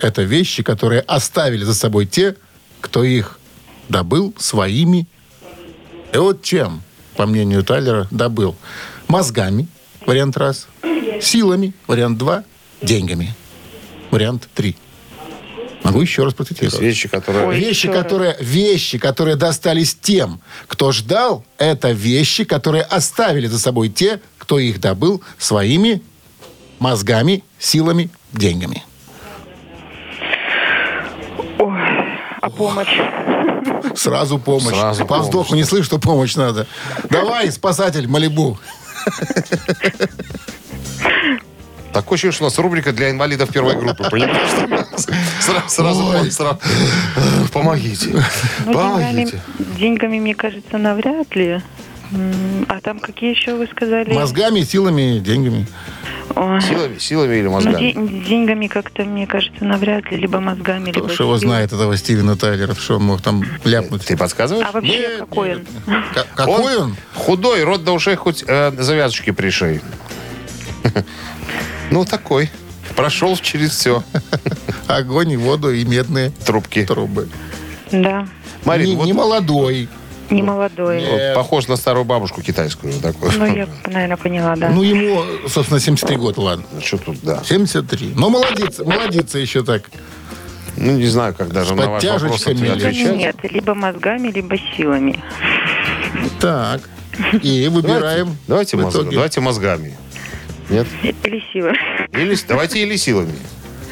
[0.00, 2.36] это вещи, которые оставили за собой те,
[2.80, 3.38] кто их
[3.88, 5.06] добыл своими».
[6.12, 6.82] И вот чем,
[7.16, 8.56] по мнению Тайлера, добыл?
[9.08, 9.66] Мозгами,
[10.06, 10.68] вариант раз.
[11.20, 12.44] Силами, вариант два.
[12.82, 13.34] Деньгами,
[14.10, 14.76] вариант три.
[15.84, 16.80] Могу еще раз есть процитировать.
[16.80, 17.46] вещи, которые...
[17.48, 17.56] Ой.
[17.58, 24.20] Вещи, которые, вещи, которые достались тем, кто ждал, это вещи, которые оставили за собой те,
[24.38, 26.02] кто их добыл своими
[26.78, 28.84] мозгами, силами, деньгами.
[31.58, 31.80] Ой,
[32.40, 32.96] а помощь?
[33.96, 34.74] Сразу помощь.
[34.74, 35.62] Сразу По вздоху помощь.
[35.62, 36.66] не слышь, что помощь надо.
[37.10, 38.58] Давай, спасатель Малибу.
[41.92, 44.04] Такое ощущение, что у нас рубрика для инвалидов первой группы.
[44.10, 44.48] Понимаешь?
[45.40, 46.58] Сразу, сразу, сразу.
[47.52, 48.10] Помогите.
[48.66, 49.42] Ну, деньгами, Помогите.
[49.78, 51.60] деньгами, мне кажется, навряд ли.
[52.68, 54.12] А там какие еще вы сказали?
[54.12, 55.66] Мозгами, силами, деньгами.
[56.34, 57.78] Ой, Силами, силами или ну, мозгами?
[57.92, 60.16] де- деньгами как-то, мне кажется, навряд ли.
[60.18, 64.04] Либо мозгами, Кто либо ж его знает, этого Стивена Тайлера, что он мог там ляпнуть?
[64.04, 64.66] Ты подсказываешь?
[64.68, 65.66] А вообще Нет, какой он?
[66.14, 66.96] К- Какой он?
[67.14, 69.80] Худой, рот до ушей, хоть э, завязочки пришей.
[71.92, 72.50] Ну, такой.
[72.96, 74.02] Прошел через все.
[74.88, 76.84] Огонь и воду и медные Трубки.
[76.84, 77.28] трубы.
[77.90, 78.26] Да,
[78.64, 79.88] Марин, не, вот, не молодой.
[80.30, 81.04] не молодой.
[81.06, 82.94] вот похож на старую бабушку китайскую.
[82.94, 83.32] Такую.
[83.36, 84.70] Ну, я, наверное, поняла, да.
[84.70, 86.64] Ну, ему, собственно, 73 года, ладно.
[86.82, 87.42] Что тут, да.
[87.44, 88.14] 73.
[88.16, 89.82] Ну, молодец, молодец еще так.
[90.78, 92.68] Ну, не знаю, как даже С на ваш вопрос подтяжечками.
[92.70, 92.86] отвечать.
[92.94, 93.16] отвечать.
[93.18, 95.22] Нет, либо мозгами, либо силами.
[96.40, 96.80] Так.
[97.42, 98.38] И выбираем.
[98.48, 99.16] Давайте, в мозг- итоге.
[99.16, 99.94] давайте мозгами.
[100.72, 100.86] Нет?
[101.02, 101.78] Или силами.
[102.12, 103.34] Или, давайте или силами.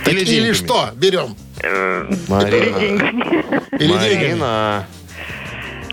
[0.04, 0.52] Так или, деньгами.
[0.52, 0.90] что?
[0.96, 1.36] Берем.
[2.28, 2.76] Марина.
[3.72, 4.24] Или деньгами.
[4.28, 4.86] Марина.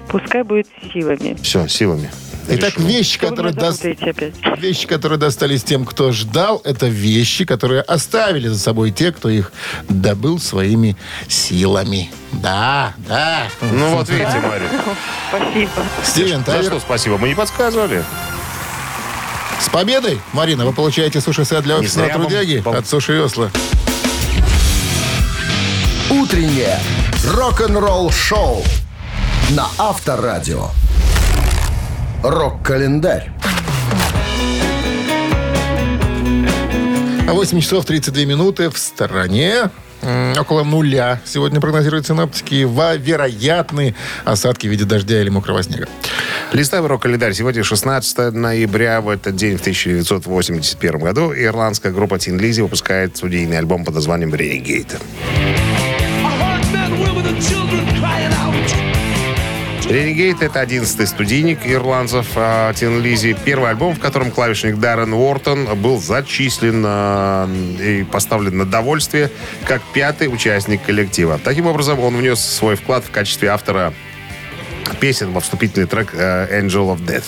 [0.07, 1.35] Пускай будет силами.
[1.43, 2.09] Все, силами.
[2.49, 2.87] Итак, Решено.
[2.87, 4.33] вещи, Что которые, опять?
[4.61, 9.51] вещи, которые достались тем, кто ждал, это вещи, которые оставили за собой те, кто их
[9.89, 10.95] добыл своими
[11.27, 12.09] силами.
[12.31, 13.47] Да, да.
[13.61, 14.69] Ну вот видите, Марин.
[15.27, 15.71] Спасибо.
[16.05, 16.71] Стивен За Тайлер.
[16.71, 17.17] что спасибо?
[17.17, 18.01] Мы не подсказывали.
[19.59, 23.49] С победой, Марина, вы получаете суши-сет для офисного зря вам трудяги пол- от Суши Весла.
[26.09, 26.79] Утреннее
[27.33, 28.63] рок-н-ролл-шоу
[29.51, 30.69] на Авторадио.
[32.23, 33.31] Рок-календарь.
[37.27, 39.69] 8 часов 32 минуты в стороне.
[40.39, 41.19] Около нуля.
[41.25, 43.93] Сегодня прогнозируют синоптики во вероятные
[44.23, 45.87] осадки в виде дождя или мокрого снега.
[46.53, 47.33] Листаем рок-календарь.
[47.33, 49.01] Сегодня 16 ноября.
[49.01, 54.33] В этот день, в 1981 году, ирландская группа Тин Лизи выпускает студийный альбом под названием
[54.33, 54.97] «Renegade».
[59.89, 63.37] Renegade— это одиннадцатый студийник ирландцев а, Тин Лизи.
[63.45, 67.49] Первый альбом, в котором клавишник Даррен Уортон был зачислен а,
[67.81, 69.31] и поставлен на довольствие
[69.63, 71.39] как пятый участник коллектива.
[71.41, 73.93] Таким образом, он внес свой вклад в качестве автора
[74.95, 77.25] песен во вступительный трек э, Angel of Death.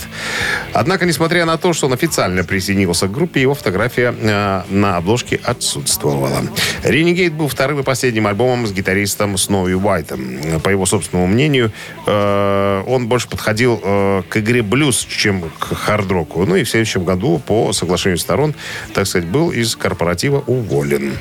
[0.73, 5.39] Однако, несмотря на то, что он официально присоединился к группе, его фотография э, на обложке
[5.43, 6.41] отсутствовала.
[6.83, 10.61] Renegade был вторым и последним альбомом с гитаристом Сноуи Уайтом.
[10.63, 11.71] По его собственному мнению,
[12.05, 16.45] э, он больше подходил к игре блюз, чем к хард-року.
[16.45, 18.55] Ну и в следующем году, по соглашению сторон,
[18.93, 21.13] так сказать, был из корпоратива уволен.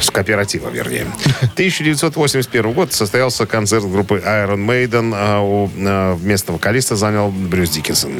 [0.00, 1.06] С кооператива, вернее.
[1.54, 5.12] 1981 год состоялся концерт группы Iron Maiden.
[5.14, 8.12] а у, а, вместо вокалиста занял Брюс Диккенсон.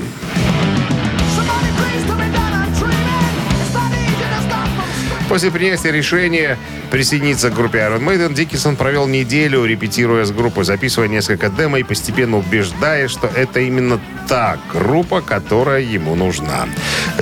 [5.38, 6.58] После принятия решения
[6.90, 11.84] присоединиться к группе Iron Maiden, Диккенсон провел неделю, репетируя с группой, записывая несколько демо и
[11.84, 16.66] постепенно убеждая, что это именно та группа, которая ему нужна.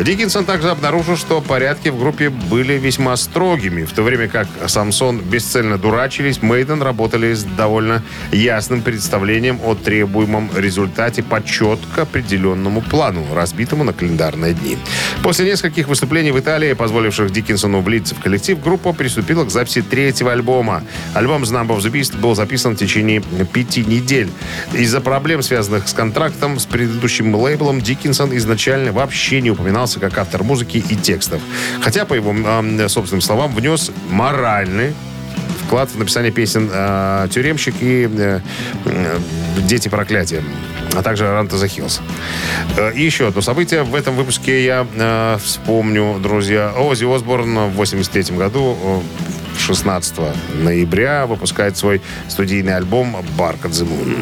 [0.01, 5.21] Диккенсон также обнаружил, что порядки в группе были весьма строгими, в то время как Самсон
[5.21, 8.03] бесцельно дурачились, Мейден работали с довольно
[8.33, 14.79] ясным представлением о требуемом результате по четко определенному плану, разбитому на календарные дни.
[15.23, 20.33] После нескольких выступлений в Италии, позволивших Диккенсону влиться в коллектив, группа приступила к записи третьего
[20.33, 20.83] альбома.
[21.15, 24.31] Альбом «The Number of the Beast» был записан в течение пяти недель.
[24.73, 30.43] Из-за проблем, связанных с контрактом с предыдущим лейблом, Диккенсон изначально вообще не упоминался как автор
[30.43, 31.41] музыки и текстов.
[31.81, 34.95] Хотя, по его м, собственным словам, внес моральный
[35.67, 38.41] вклад в написание песен э, «Тюремщик» и э,
[38.85, 39.19] э,
[39.67, 40.43] «Дети проклятия»,
[40.97, 42.01] а также «Run to the Hills».
[42.77, 43.83] Э, И еще одно событие.
[43.83, 49.01] В этом выпуске я э, вспомню, друзья, Оззи Осборн в 83 году э,
[49.59, 50.15] 16
[50.63, 54.17] ноября выпускает свой студийный альбом «Bark at the Moon».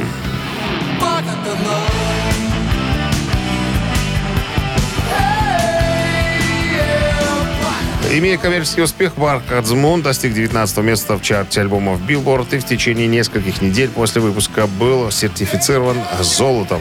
[8.16, 13.08] Имея коммерческий успех, Барк Адзмун достиг 19 места в чарте альбомов Billboard и в течение
[13.08, 16.80] нескольких недель после выпуска был сертифицирован золотом.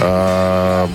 [0.00, 0.88] Э,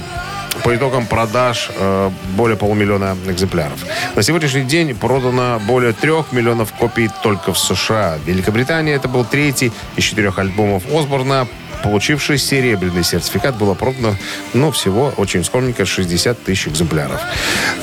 [0.66, 3.80] По итогам продаж э, более полумиллиона экземпляров.
[4.14, 8.18] На сегодняшний день продано более трех миллионов копий только в США.
[8.22, 11.48] В Великобритании это был третий из четырех альбомов Осборна,
[11.84, 14.16] получивший серебряный сертификат, было продано,
[14.54, 17.20] ну, всего очень скромненько 60 тысяч экземпляров.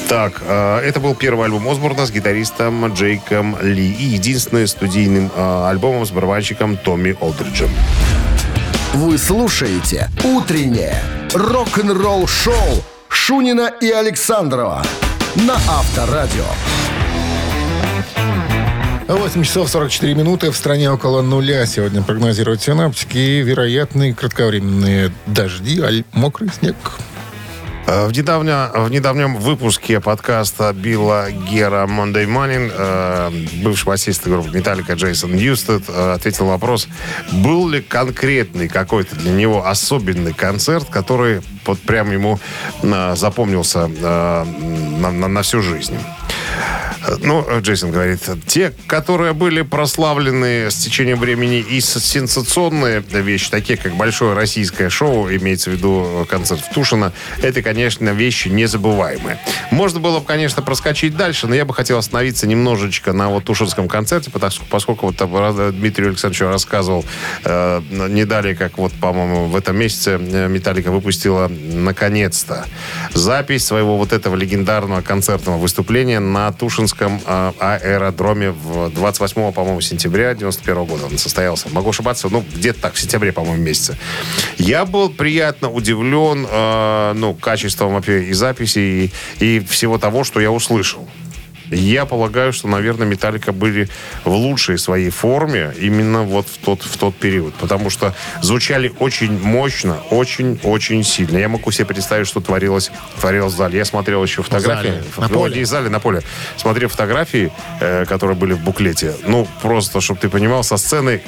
[0.09, 5.67] Так, э, это был первый альбом Осборна с гитаристом Джейком Ли и единственный студийным э,
[5.69, 7.71] альбомом с барабанщиком Томми Олдриджем.
[8.95, 11.03] Вы слушаете «Утреннее
[11.35, 14.85] рок-н-ролл-шоу» Шунина и Александрова
[15.35, 16.45] на Авторадио.
[19.09, 20.51] 8 часов 44 минуты.
[20.51, 23.43] В стране около нуля сегодня прогнозируют синаптики.
[23.43, 26.77] Вероятные кратковременные дожди, аль мокрый снег.
[27.87, 33.31] Э, В, недавня- в недавнем выпуске подкаста Билла Гера Monday Morning э,
[33.63, 36.89] бывший басист группы Металлика Джейсон Ньюстед э, ответил вопрос,
[37.31, 42.41] был ли конкретный какой-то для него особенный концерт, который вот прям ему
[42.83, 45.99] э, запомнился на, на- на всю жизнь.
[47.07, 53.51] Э, Ну, э, Джейсон говорит, те, которые были прославлены с течением времени и сенсационные вещи,
[53.51, 58.49] такие как большое российское шоу, имеется в виду э, концерт в Тушино, это, конечно, вещи
[58.49, 59.39] незабываемые.
[59.71, 63.89] Можно было бы, конечно, проскочить дальше, но я бы хотел остановиться немножечко на вот Тушинском
[63.89, 67.05] концерте, потому- поскольку вот там, э, Дмитрий Александрович рассказывал
[67.45, 72.67] э, не далее, как вот, по-моему, в этом месяце э, Металлика выпустила наконец-то
[73.13, 80.35] запись своего вот этого легендарного концертного выступления на Тушинском э, аэродроме в 28, по-моему, сентября
[80.35, 81.69] 91 года он состоялся.
[81.71, 83.97] Могу ошибаться, ну, где-то так, в сентябре, по-моему, месяце.
[84.57, 89.11] Я был приятно удивлен, э, ну, качеством и записи, и,
[89.45, 91.09] и всего того, что я услышал.
[91.71, 93.89] Я полагаю, что, наверное, Металлика были
[94.25, 97.55] в лучшей своей форме именно вот в тот, в тот период.
[97.55, 101.39] Потому что звучали очень мощно, очень-очень сильно.
[101.39, 103.79] Я могу себе представить, что творилось, творилось в зале.
[103.79, 104.89] Я смотрел еще фотографии.
[104.89, 105.65] зале, на Ну, поле.
[105.65, 106.23] в зале, на поле.
[106.57, 107.51] Смотрел фотографии,
[107.81, 109.15] э, которые были в буклете.
[109.27, 111.23] Ну, просто, чтобы ты понимал, со сцены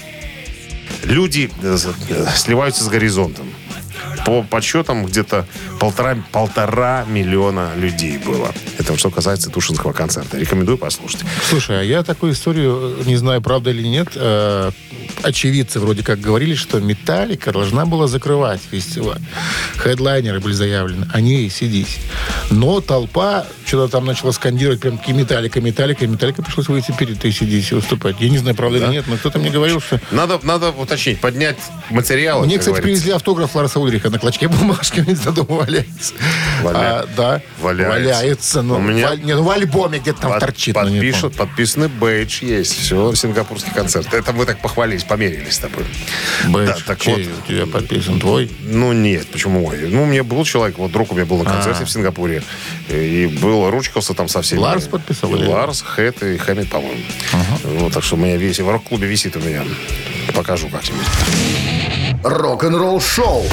[1.05, 1.77] люди э,
[2.09, 3.47] э, сливаются с горизонтом.
[4.27, 5.47] По подсчетам где-то
[5.79, 8.53] полтора, полтора миллиона людей было.
[8.77, 10.37] Это что касается Тушинского концерта.
[10.37, 11.21] Рекомендую послушать.
[11.49, 14.73] Слушай, а я такую историю, не знаю, правда или нет, э,
[15.23, 19.21] очевидцы вроде как говорили, что Металлика должна была закрывать фестиваль.
[19.79, 21.99] Хедлайнеры были заявлены, они и сидись.
[22.51, 27.73] Но толпа что-то там начала скандировать прям таки Металлика, Металлика, Металлика пришлось выйти перед ACDC
[27.73, 28.17] и выступать.
[28.21, 30.01] Я не знаю, правда или нет, но кто-то мне говорил, что...
[30.11, 31.57] Надо, надо уточнить, поднять
[31.91, 32.47] материалы.
[32.47, 32.83] Мне, кстати, говорится.
[33.03, 36.15] привезли автограф Ларса Ульриха на клочке бумажки, где-то дома валяется.
[36.63, 37.91] Валя- А, да, Валяется.
[38.15, 38.63] валяется.
[38.63, 40.75] ну, У меня- в, не, ну, в альбоме где-то там Под- торчит.
[40.77, 42.79] но не подпишут, подписанный бейдж есть.
[42.79, 44.13] Все, сингапурский концерт.
[44.15, 45.85] Это мы так похвалились, померились с тобой.
[46.43, 46.67] помню.
[46.67, 47.39] Да, Бэдж, так чей вот.
[47.45, 48.51] у тебя подписан твой?
[48.63, 49.79] Ну, нет, почему мой?
[49.89, 52.43] Ну, у меня был человек, вот друг у меня был на концерте в Сингапуре,
[52.89, 54.59] и был, ручкался там со всеми.
[54.61, 57.01] Ларс подписал И или- Ларс, Хэт и Хэммит, по-моему.
[57.65, 59.63] Вот, так что у меня висит, в рок-клубе висит у меня.
[60.35, 61.07] Покажу как-нибудь.
[62.25, 63.47] Рок-н-ролл шоу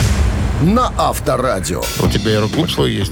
[0.64, 1.82] на Авторадио.
[2.02, 3.12] У тебя и рок-клуб свой есть.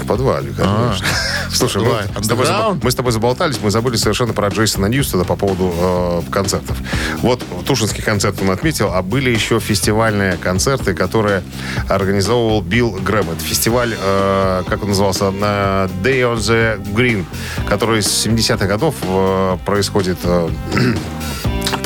[0.00, 1.06] В подвале, конечно.
[1.52, 2.46] Слушай, Давай, мы с, тобой
[2.82, 6.76] мы с тобой заболтались, мы забыли совершенно про Джейсона Ньюстона по поводу э, концертов.
[7.18, 11.42] Вот Тушинский концерт он отметил, а были еще фестивальные концерты, которые
[11.88, 13.30] организовывал Билл Грэм.
[13.30, 17.24] Это фестиваль, э, как он назывался, на Day on the Green,
[17.68, 20.48] который с 70-х годов э, происходит э,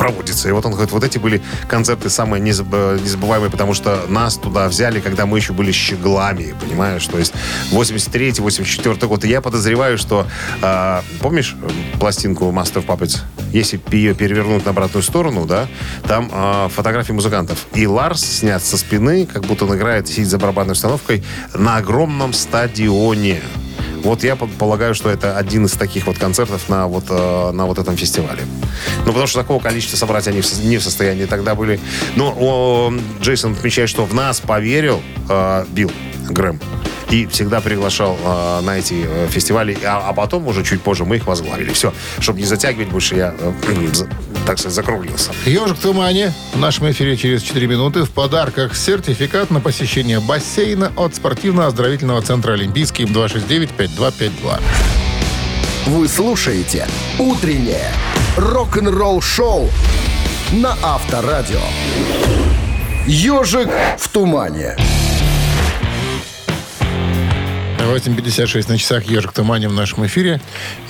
[0.05, 0.49] проводится.
[0.49, 4.67] И вот он говорит, вот эти были концерты самые незаб- незабываемые, потому что нас туда
[4.67, 7.05] взяли, когда мы еще были щеглами, понимаешь?
[7.07, 7.33] То есть
[7.71, 9.25] 83-84 год.
[9.25, 10.27] И я подозреваю, что...
[10.61, 13.21] а, помнишь э, пластинку Master of Puppets?
[13.51, 15.67] Если ее перевернуть на обратную сторону, да,
[16.07, 17.65] там а, фотографии музыкантов.
[17.73, 22.33] И Ларс снят со спины, как будто он играет, сидит за барабанной установкой на огромном
[22.33, 23.41] стадионе.
[24.05, 27.79] Вот я полагаю, что это один из таких вот концертов на вот, э, на вот
[27.79, 28.43] этом фестивале.
[28.99, 31.79] Ну, потому что такого количества собрать они не в состоянии тогда были.
[32.15, 35.91] Но о, Джейсон отмечает, что в нас поверил э, Билл
[36.31, 36.59] Грэм.
[37.09, 39.77] И всегда приглашал э, на эти э, фестивали.
[39.85, 41.71] А, а потом уже чуть позже мы их возглавили.
[41.71, 41.93] Все.
[42.19, 43.51] Чтобы не затягивать больше, я, э,
[43.93, 44.07] за-
[44.47, 45.31] так сказать, закруглился.
[45.45, 46.33] Ежик в тумане.
[46.53, 52.53] В нашем эфире через 4 минуты в подарках сертификат на посещение бассейна от спортивно-оздоровительного центра
[52.53, 54.59] «Олимпийский» 269-5252.
[55.87, 56.87] Вы слушаете
[57.19, 57.91] «Утреннее
[58.37, 59.69] рок-н-ролл шоу»
[60.51, 61.59] на Авторадио.
[63.05, 64.75] «Ежик в тумане».
[67.85, 70.41] 8.56 на часах «Ежик в тумане» в нашем эфире.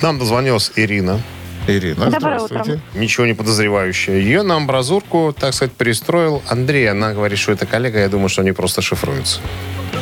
[0.01, 1.21] Нам дозвонилась Ирина.
[1.67, 2.79] Ирина, Доброе здравствуйте.
[2.93, 4.17] ничего не подозревающая.
[4.17, 6.89] Ее на амбразурку, так сказать, пристроил Андрей.
[6.91, 7.99] Она говорит, что это коллега.
[7.99, 9.39] Я думаю, что они просто шифруются.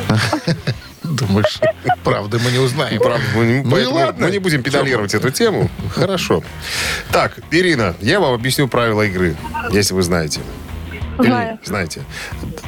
[1.02, 1.58] Думаешь,
[2.02, 3.00] правда мы не узнаем.
[3.00, 4.26] Правда, мы, не- Ну и ладно.
[4.26, 5.70] мы не будем педалировать эту тему.
[5.94, 6.42] Хорошо.
[7.10, 9.34] Так, Ирина, я вам объясню правила игры,
[9.70, 10.40] если вы знаете.
[11.18, 11.58] Или Знаю.
[11.64, 12.02] знаете.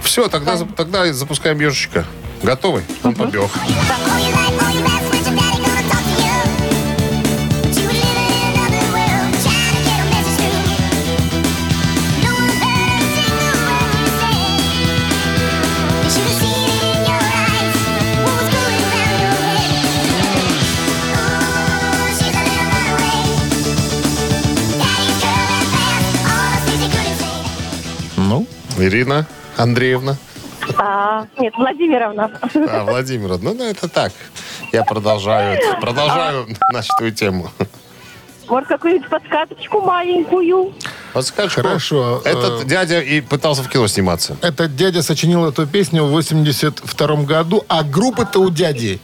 [0.03, 2.07] Все, тогда, тогда запускаем ежичка.
[2.43, 2.83] Готовы?
[3.03, 3.51] Он побег.
[28.17, 28.47] Ну,
[28.79, 29.27] Ирина
[29.57, 30.17] Андреевна.
[30.77, 32.31] А, нет, Владимировна.
[32.69, 34.13] А, Владимир, ну, ну это так.
[34.73, 37.51] Я продолжаю, продолжаю начатую тему.
[38.49, 40.73] Может, какую-нибудь подсказочку маленькую?
[41.13, 44.37] Подскажешь, Хорошо, Этот э, дядя и пытался в кино сниматься.
[44.41, 49.01] Этот дядя сочинил эту песню в 82 году, а группа-то у дяди,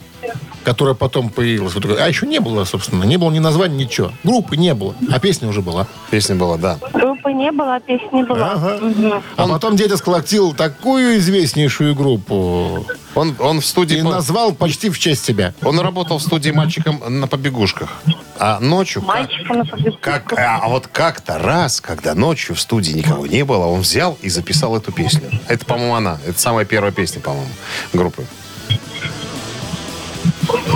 [0.64, 4.12] которая потом появилась, вот а еще не было, собственно, не было ни названия, ничего.
[4.22, 5.86] Группы не было, а песня уже была.
[6.10, 6.78] Песня была, да.
[6.92, 8.52] Группы не было, а песни была.
[8.52, 8.78] Ага.
[8.80, 9.22] Мгм.
[9.36, 13.98] А потом дядя сколотил такую известнейшую группу Он, он в студии...
[13.98, 15.54] и по- назвал почти в честь себя.
[15.62, 17.90] Он работал в студии мальчиком на побегушках.
[18.38, 19.02] А ночью...
[19.02, 20.24] Мальчика на побегушках.
[20.24, 24.18] Как, а, а вот как-то раз, когда ночью в студии никого не было, он взял
[24.22, 25.30] и записал эту песню.
[25.48, 26.18] Это, по-моему, она.
[26.26, 27.50] Это самая первая песня, по-моему,
[27.92, 28.24] группы.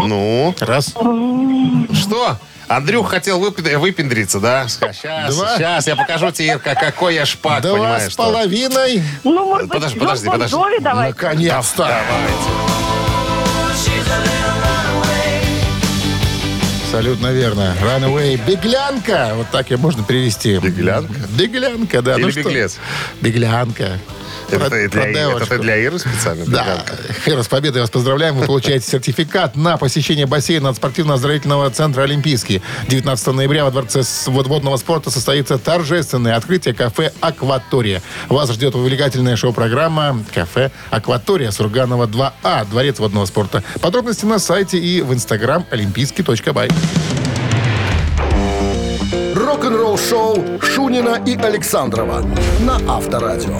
[0.07, 0.89] Ну, Раз.
[1.95, 2.39] что?
[2.69, 4.67] Андрюх хотел выпи- выпендриться, да?
[4.69, 5.57] Сейчас, Два.
[5.57, 8.09] сейчас, я покажу тебе, Ирка, какой я шпак, Два понимаешь?
[8.11, 8.25] с что?
[8.25, 9.03] половиной.
[9.23, 10.57] Ну, может быть, Подожди, Джон подожди, Бон подожди.
[10.57, 11.09] Джови давай.
[11.11, 12.01] Наконец-то.
[16.85, 17.75] Абсолютно верно.
[17.83, 18.41] Runaway.
[18.47, 19.33] Беглянка.
[19.35, 20.59] Вот так ее можно перевести.
[20.59, 21.21] Беглянка?
[21.31, 22.15] Беглянка, да.
[22.15, 22.41] Или ну что?
[22.43, 22.79] беглец?
[23.21, 23.99] Беглянка.
[24.49, 26.45] Это, Про- ты про для, это ты для Иры специально?
[26.47, 26.85] Да?
[27.27, 28.37] Ира, с победой вас поздравляем.
[28.37, 32.63] Вы получаете сертификат на посещение бассейна от спортивно-оздоровительного центра «Олимпийский».
[32.89, 38.03] 19 ноября во Дворце водного спорта состоится торжественное открытие кафе «Акватория».
[38.29, 43.65] Вас ждет увлекательная шоу-программа «Кафе Акватория» Сурганова 2А, Дворец водного спорта.
[43.81, 46.71] Подробности на сайте и в инстаграм олимпийский.бай.
[49.57, 52.23] Рок-н-ролл шоу Шунина и Александрова
[52.61, 53.59] на Авторадио.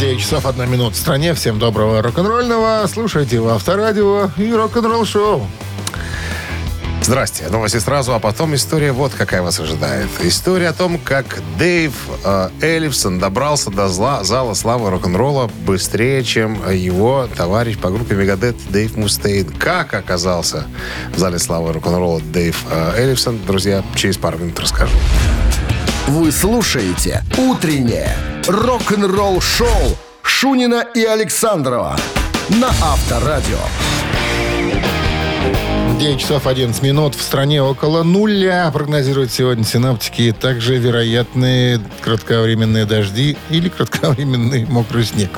[0.00, 1.34] 9 часов 1 минута в стране.
[1.34, 2.86] Всем доброго рок-н-ролльного.
[2.86, 5.46] Слушайте в Авторадио и рок-н-ролл шоу.
[7.06, 7.44] Здрасте.
[7.50, 10.08] Новости сразу, а потом история вот какая вас ожидает.
[10.22, 11.92] История о том, как Дэйв
[12.24, 18.56] э, Эллифсон добрался до зла, зала славы рок-н-ролла быстрее, чем его товарищ по группе Мегадет
[18.70, 19.46] Дэйв Мустейн.
[19.50, 20.66] Как оказался
[21.14, 24.96] в зале славы рок-н-ролла Дэйв э, Эллифсон, друзья, через пару минут расскажу.
[26.08, 28.16] Вы слушаете «Утреннее
[28.48, 31.96] рок-н-ролл-шоу» Шунина и Александрова
[32.48, 33.60] на Авторадио.
[35.98, 37.14] 9 часов 11 минут.
[37.14, 40.34] В стране около нуля прогнозируют сегодня синаптики.
[40.38, 45.30] Также вероятные кратковременные дожди или кратковременный мокрый снег.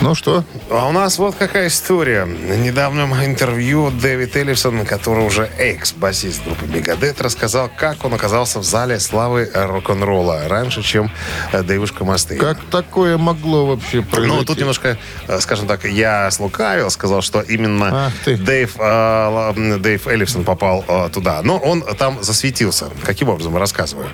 [0.00, 2.24] Ну что, А у нас вот какая история.
[2.24, 8.64] На недавнем интервью Дэвид Эллифсон, который уже экс-басист группы Мегадет, рассказал, как он оказался в
[8.64, 11.10] зале славы рок-н-ролла раньше, чем
[11.52, 12.36] э, Дэйвушка Мастей.
[12.38, 14.36] как такое могло вообще произойти?
[14.36, 18.12] Ну, тут немножко, э, скажем так, я слукавил, сказал, что именно.
[18.26, 21.40] Дэйв, э, Дэйв Эллифсон попал э, туда.
[21.42, 22.90] Но он там засветился.
[23.04, 24.08] Каким образом, рассказываю.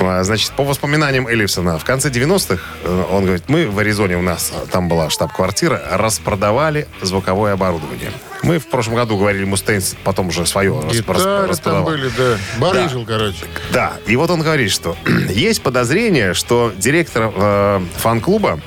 [0.00, 4.22] Э, Значит, по воспоминаниям Эллифсона, в конце 90-х, э, он говорит, мы в Аризоне, у
[4.22, 8.12] нас там была штаб-квартира, распродавали звуковое оборудование.
[8.44, 11.84] Мы в прошлом году говорили, Мустейнс потом уже свое Гитары там распродавал.
[11.84, 12.36] были, да.
[12.58, 13.44] Барыжил, короче.
[13.72, 14.96] Да, и вот он говорит, что
[15.30, 18.60] есть подозрение, что директор э, фан-клуба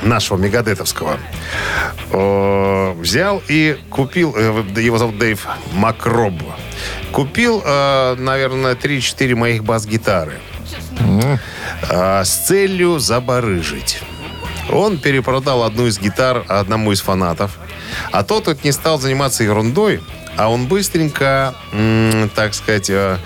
[0.00, 1.18] нашего мегадетовского
[2.10, 6.34] э, взял и купил, э, его зовут Дэйв Макроб,
[7.12, 10.38] купил, э, наверное, 3-4 моих бас-гитары
[11.90, 14.00] э, с целью забарыжить.
[14.70, 17.58] Он перепродал одну из гитар одному из фанатов,
[18.12, 20.00] а тот вот не стал заниматься ерундой,
[20.36, 21.54] а он быстренько,
[22.34, 23.18] так сказать, э,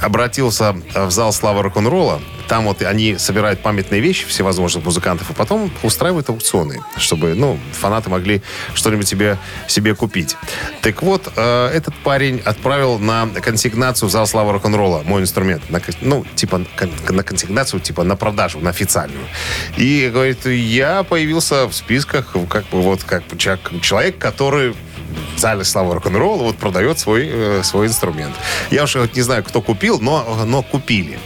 [0.00, 2.20] обратился в зал славы рок-н-ролла.
[2.48, 8.10] Там вот они собирают памятные вещи всевозможных музыкантов, и потом устраивают аукционы, чтобы, ну, фанаты
[8.10, 8.42] могли
[8.74, 9.38] что-нибудь себе,
[9.68, 10.36] себе купить.
[10.82, 15.70] Так вот, э, этот парень отправил на консигнацию в зал славы рок-н-ролла мой инструмент.
[15.70, 16.62] На ну, типа
[17.08, 19.24] на консигнацию, типа на продажу, на официальную.
[19.76, 24.74] И говорит, я появился в списках как бы вот как человек который
[25.36, 28.34] зале славы рок-н-ролла вот продает свой, э, свой инструмент.
[28.70, 31.18] Я уж вот не знаю, кто купил, но, но купили.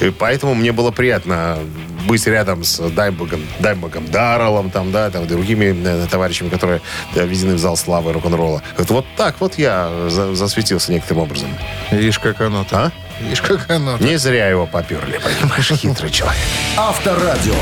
[0.00, 1.58] И поэтому мне было приятно
[2.06, 6.80] быть рядом с Даймбогом, Даймбогом Дарреллом, там, да, там, другими э, товарищами, которые
[7.14, 8.62] э, введены в зал славы рок-н-ролла.
[8.76, 11.48] Вот, вот так вот я за- засветился некоторым образом.
[11.90, 12.86] Видишь, как оно-то.
[12.86, 12.92] А?
[13.20, 16.36] Видишь, как оно Не зря его поперли, понимаешь, хитрый человек.
[16.76, 17.54] Авторадио.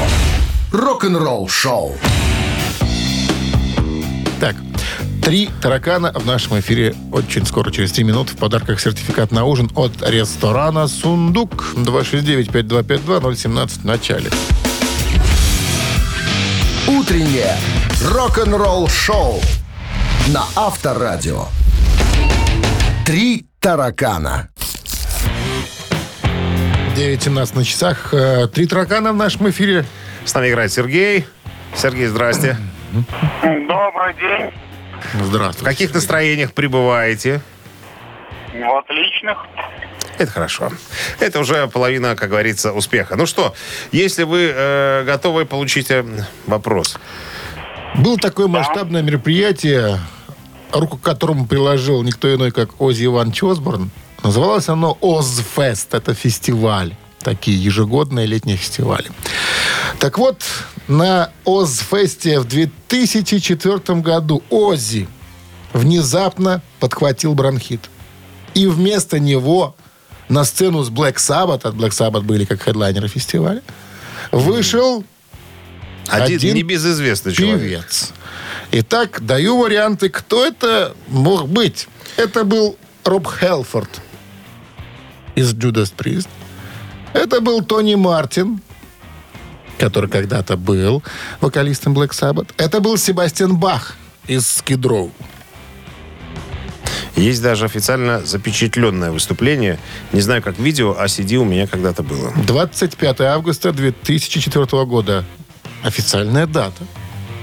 [0.73, 1.97] Рок-н-ролл шоу.
[5.23, 8.33] Три таракана в нашем эфире очень скоро, через три минуты.
[8.35, 11.75] В подарках сертификат на ужин от ресторана «Сундук».
[11.77, 14.31] 269-5252-017 в начале.
[16.89, 17.57] Утреннее
[18.05, 19.41] рок-н-ролл шоу
[20.29, 21.47] на Авторадио.
[23.07, 24.49] Три таракана.
[26.97, 28.13] 9.17 на часах.
[28.13, 29.85] Э, Три таракана в нашем эфире.
[30.25, 31.25] С нами играет Сергей.
[31.75, 32.57] Сергей, здрасте.
[33.43, 34.51] Добрый день.
[35.15, 35.65] В Здравствуйте.
[35.65, 37.41] каких настроениях пребываете?
[38.53, 39.39] В отличных.
[40.19, 40.71] Это хорошо.
[41.21, 43.17] Это уже половина, как говорится, успеха.
[43.17, 43.55] Ну что,
[43.93, 46.05] если вы э, готовы, получите
[46.47, 46.99] вопрос.
[47.97, 49.99] Было такое масштабное мероприятие,
[50.73, 53.91] руку к которому приложил никто иной, как Ози Иван Чосборн.
[54.23, 55.95] Называлось оно Озфест.
[55.95, 56.95] Это фестиваль.
[57.23, 59.11] Такие ежегодные летние фестивали.
[59.99, 60.43] Так вот,
[60.89, 65.09] на Озфесте в 2004 году Ози
[65.73, 67.89] внезапно подхватил бронхит.
[68.55, 69.77] И вместо него
[70.29, 73.63] на сцену с Black Sabbath, от Black Sabbath были как хедлайнеры фестиваля,
[74.31, 75.05] вышел
[76.09, 77.61] Один, Один небезызвестный человек.
[77.61, 78.11] певец.
[78.73, 81.89] Итак, даю варианты, кто это мог быть.
[82.17, 84.01] Это был Роб Хелфорд
[85.35, 86.29] из Judas Priest.
[87.13, 88.61] Это был Тони Мартин,
[89.79, 91.03] который когда-то был
[91.41, 92.49] вокалистом Black Sabbath.
[92.57, 93.97] Это был Себастьян Бах
[94.27, 95.13] из Скидроу.
[97.17, 99.79] Есть даже официально запечатленное выступление.
[100.13, 102.33] Не знаю, как видео, а CD у меня когда-то было.
[102.47, 105.25] 25 августа 2004 года.
[105.83, 106.83] Официальная дата.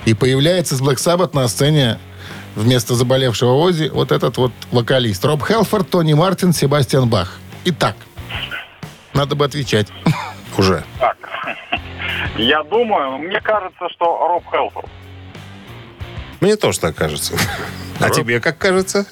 [0.06, 2.00] И появляется с Black Sabbath на сцене
[2.56, 5.24] вместо заболевшего Ози вот этот вот вокалист.
[5.24, 7.38] Роб Хелфорд, Тони Мартин, Себастьян Бах.
[7.66, 7.96] Итак,
[9.20, 9.88] надо бы отвечать.
[10.58, 10.84] Уже.
[10.98, 11.18] Так.
[12.38, 14.88] Я думаю, мне кажется, что Роб Хелфорд.
[16.40, 17.38] Мне тоже так кажется.
[18.00, 19.06] А тебе как кажется?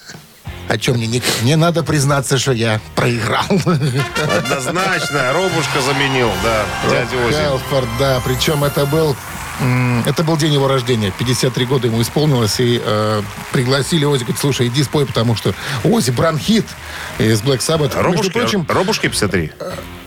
[0.70, 1.22] О чем мне не...
[1.41, 3.45] Мне надо признаться, что я проиграл.
[3.49, 5.34] Однозначно.
[5.34, 7.36] Робушка заменил, да, дядя Ози.
[7.36, 8.22] Хелфорд, да.
[8.24, 9.16] Причем это был...
[10.05, 11.12] Это был день его рождения.
[11.18, 12.60] 53 года ему исполнилось.
[12.60, 14.24] И э, пригласили Ози.
[14.24, 15.53] Говорит, слушай, иди спой, потому что
[15.84, 16.66] Ози бронхит
[17.18, 17.95] из Black Sabbath.
[17.95, 19.51] Между Робушки, прочим, Робушки 53.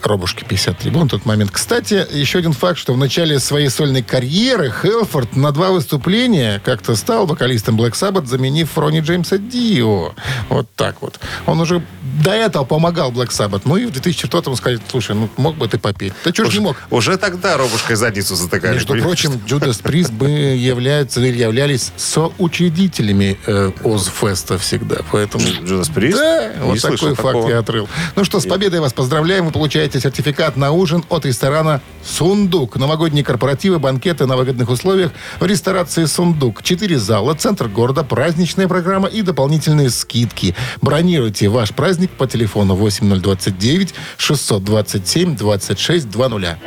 [0.07, 1.51] Робушки 53 был на тот момент.
[1.51, 6.97] Кстати, еще один факт, что в начале своей сольной карьеры Хелфорд на два выступления как-то
[6.97, 10.15] стал вокалистом Black Sabbath, заменив Ронни Джеймса Дио.
[10.49, 11.19] Вот так вот.
[11.47, 11.83] Он уже
[12.23, 13.63] до этого помогал Black Sabbath.
[13.65, 16.13] Ну и в 2004 сказали, слушай, ну мог бы ты попеть.
[16.25, 16.77] Да чего ж не мог?
[16.91, 18.75] Уже тогда Робушкой задницу затыкали.
[18.75, 19.23] Между понимаешь?
[19.23, 24.99] прочим, Judas Priest бы являются или являлись соучредителями э, Озфеста всегда.
[25.11, 25.45] Поэтому...
[25.45, 26.17] Judas Priest?
[26.17, 27.49] Да, Не вот такой факт такого.
[27.49, 27.89] я отрыл.
[28.17, 29.47] Ну что, с победой вас поздравляем.
[29.47, 32.77] Вы получаете сертификат на ужин от ресторана «Сундук».
[32.77, 36.63] Новогодние корпоративы, банкеты на выгодных условиях в ресторации «Сундук».
[36.63, 40.55] Четыре зала, центр города, праздничная программа и дополнительные скидки.
[40.83, 46.59] Бронируйте ваш праздник по телефону 8029 627 2620.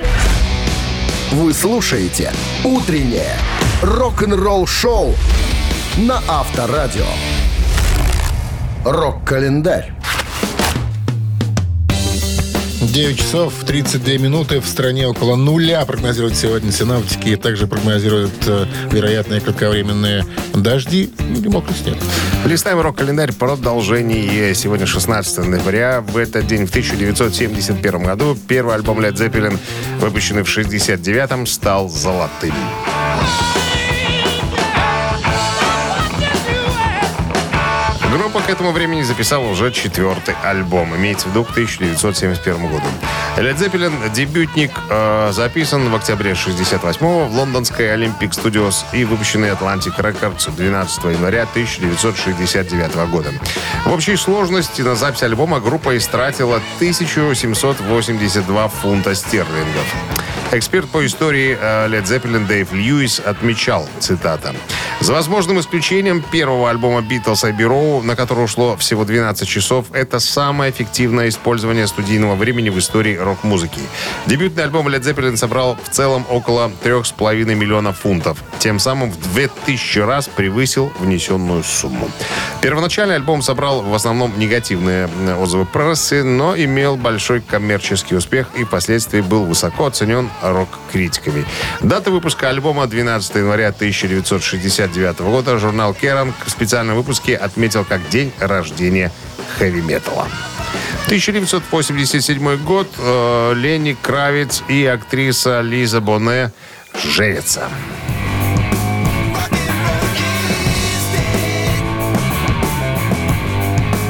[1.32, 2.32] Вы слушаете
[2.63, 3.38] «Утреннее
[3.82, 5.15] рок-н-ролл-шоу»
[5.97, 7.05] на Авторадио.
[8.86, 9.93] Рок-календарь.
[12.88, 14.59] 9 часов 32 минуты.
[14.59, 17.36] В стране около нуля прогнозируют сегодня синаптики.
[17.36, 21.97] Также прогнозируют э, вероятные кратковременные дожди или мокрый снег.
[22.45, 24.53] Листаем рок-календарь продолжение.
[24.53, 26.01] Сегодня 16 ноября.
[26.01, 29.57] В этот день, в 1971 году, первый альбом Led Zeppelin,
[29.99, 32.53] выпущенный в 69-м, стал золотым.
[38.45, 40.95] К этому времени записала уже четвертый альбом.
[40.95, 42.85] Имеется в виду к 1971 году.
[43.37, 49.97] Led Zeppelin, дебютник, э, записан в октябре 68 в лондонской Olympic Studios и выпущенный Atlantic
[49.97, 53.31] Records 12 января 1969 года.
[53.85, 59.95] В общей сложности на запись альбома группа истратила 1782 фунта стерлингов.
[60.51, 64.53] Эксперт по истории э, Led Zeppelin Дэйв Льюис отмечал, цитата,
[64.99, 70.19] «За возможным исключением первого альбома Beatles Abbey Road, на который ушло всего 12 часов, это
[70.19, 73.81] самое эффективное использование студийного времени в истории рок-музыки.
[74.25, 78.37] Дебютный альбом Led Zeppelin собрал в целом около 3,5 миллиона фунтов.
[78.59, 82.09] Тем самым в 2000 раз превысил внесенную сумму.
[82.61, 88.63] Первоначально альбом собрал в основном негативные э, отзывы прессы, но имел большой коммерческий успех и
[88.63, 91.45] впоследствии был высоко оценен рок-критиками.
[91.81, 93.71] Дата выпуска альбома 12 января
[94.84, 99.11] 1969 года журнал Керанг в специальном выпуске отметил как день рождения
[99.57, 100.27] хэви-металла.
[101.05, 102.88] 1987 год.
[102.97, 106.51] э, Ленни Кравиц и актриса Лиза Боне
[107.03, 107.67] женятся.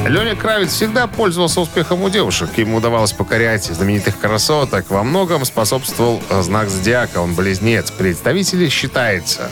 [0.06, 2.50] Леня Кравец всегда пользовался успехом у девушек.
[2.56, 4.90] Ему удавалось покорять знаменитых красоток.
[4.90, 7.18] Во многом способствовал знак зодиака.
[7.18, 7.90] Он близнец.
[7.90, 9.50] Представители считается,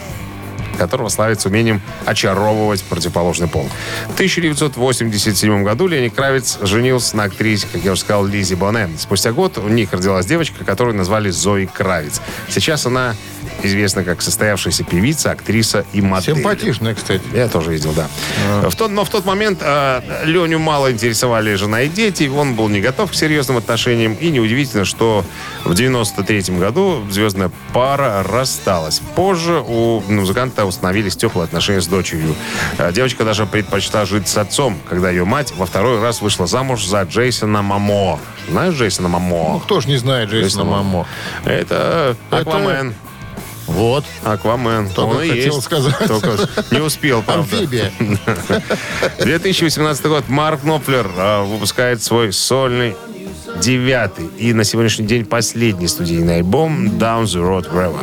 [0.82, 3.68] которого славится умением очаровывать противоположный пол.
[4.08, 8.88] В 1987 году Лени Кравец женился на актрисе, как я уже сказал, Лизи Боне.
[8.98, 12.20] Спустя год у них родилась девочка, которую назвали Зои Кравец.
[12.48, 13.14] Сейчас она
[13.62, 16.36] известна как состоявшаяся певица, актриса и модель.
[16.36, 17.22] Симпатичная, кстати.
[17.32, 18.08] Я тоже видел, да.
[18.68, 22.30] В тот, но в тот момент э, Леню мало интересовали жена и дети.
[22.34, 24.14] Он был не готов к серьезным отношениям.
[24.14, 25.24] И неудивительно, что
[25.64, 29.00] в 93 году звездная пара рассталась.
[29.14, 32.34] Позже у музыканта установились теплые отношения с дочерью.
[32.78, 36.84] Э, Девочка даже предпочла жить с отцом, когда ее мать во второй раз вышла замуж
[36.84, 38.18] за Джейсона Мамо.
[38.48, 39.60] Знаешь Джейсона Ну, Мамо?
[39.60, 41.06] кто ж не знает Джейсона Мамо?
[41.44, 42.94] Это Аквамен.
[43.68, 44.04] Вот.
[44.24, 44.88] Аквамен.
[44.90, 45.62] Только Он и хотел есть.
[45.62, 45.96] сказать.
[46.08, 47.56] Только не успел, правда.
[47.56, 47.92] Амфибия.
[49.20, 50.28] 2018 год.
[50.28, 52.96] Марк Knopfler а, выпускает свой сольный
[53.60, 58.00] девятый и на сегодняшний день последний студийный альбом Down the Road Forever.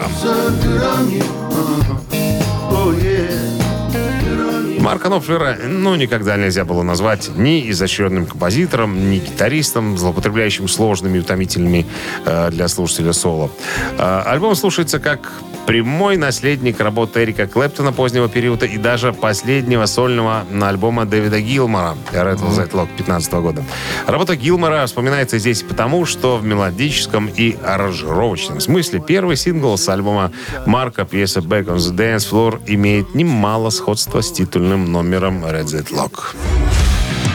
[4.89, 11.21] Марка Knopfler, ну, никогда нельзя было назвать ни изощренным композитором, ни гитаристом, злоупотребляющим сложными и
[11.21, 11.85] утомительными
[12.25, 13.51] э, для слушателя соло.
[13.99, 15.31] Э, альбом слушается как
[15.69, 21.95] прямой наследник работы Эрика Клэптона позднего периода и даже последнего сольного на альбома Дэвида Гилмора
[22.11, 23.63] Red Velvet Lock 15 года.
[24.07, 30.31] Работа Гилмора вспоминается здесь потому, что в мелодическом и аранжировочном смысле первый сингл с альбома
[30.65, 35.83] Марка пьеса Back on the Dance Floor имеет немало сходства с титульным номером Red Z
[35.91, 36.35] Lock.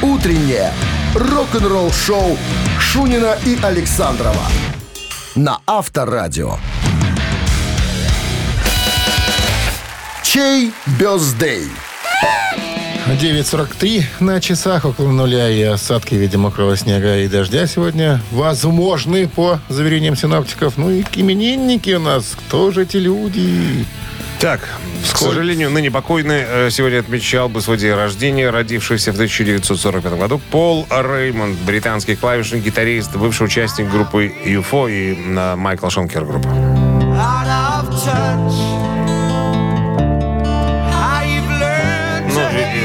[0.03, 0.73] Утреннее
[1.15, 2.37] рок-н-ролл-шоу
[2.81, 4.43] Шунина и Александрова
[5.37, 6.57] на Авторадио.
[10.35, 11.69] Чей бездей?
[13.07, 19.29] 9.43 на часах около нуля и осадки в виде мокрого снега и дождя сегодня возможны
[19.29, 20.77] по заверениям синоптиков.
[20.77, 22.35] Ну и именинники у нас.
[22.37, 23.87] Кто же эти люди?
[24.41, 24.69] Так,
[25.13, 30.41] к сожалению, ныне покойный э, сегодня отмечал бы свой день рождения, родившийся в 1945 году
[30.51, 36.49] Пол Реймонд, британский клавишник, гитарист, бывший участник группы UFO и э, Майкл Шонкер группа.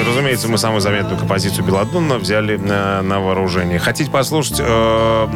[0.09, 3.79] Разумеется, мы самую заметную композицию Беладонна взяли на, на вооружение.
[3.79, 5.27] Хотите послушать э,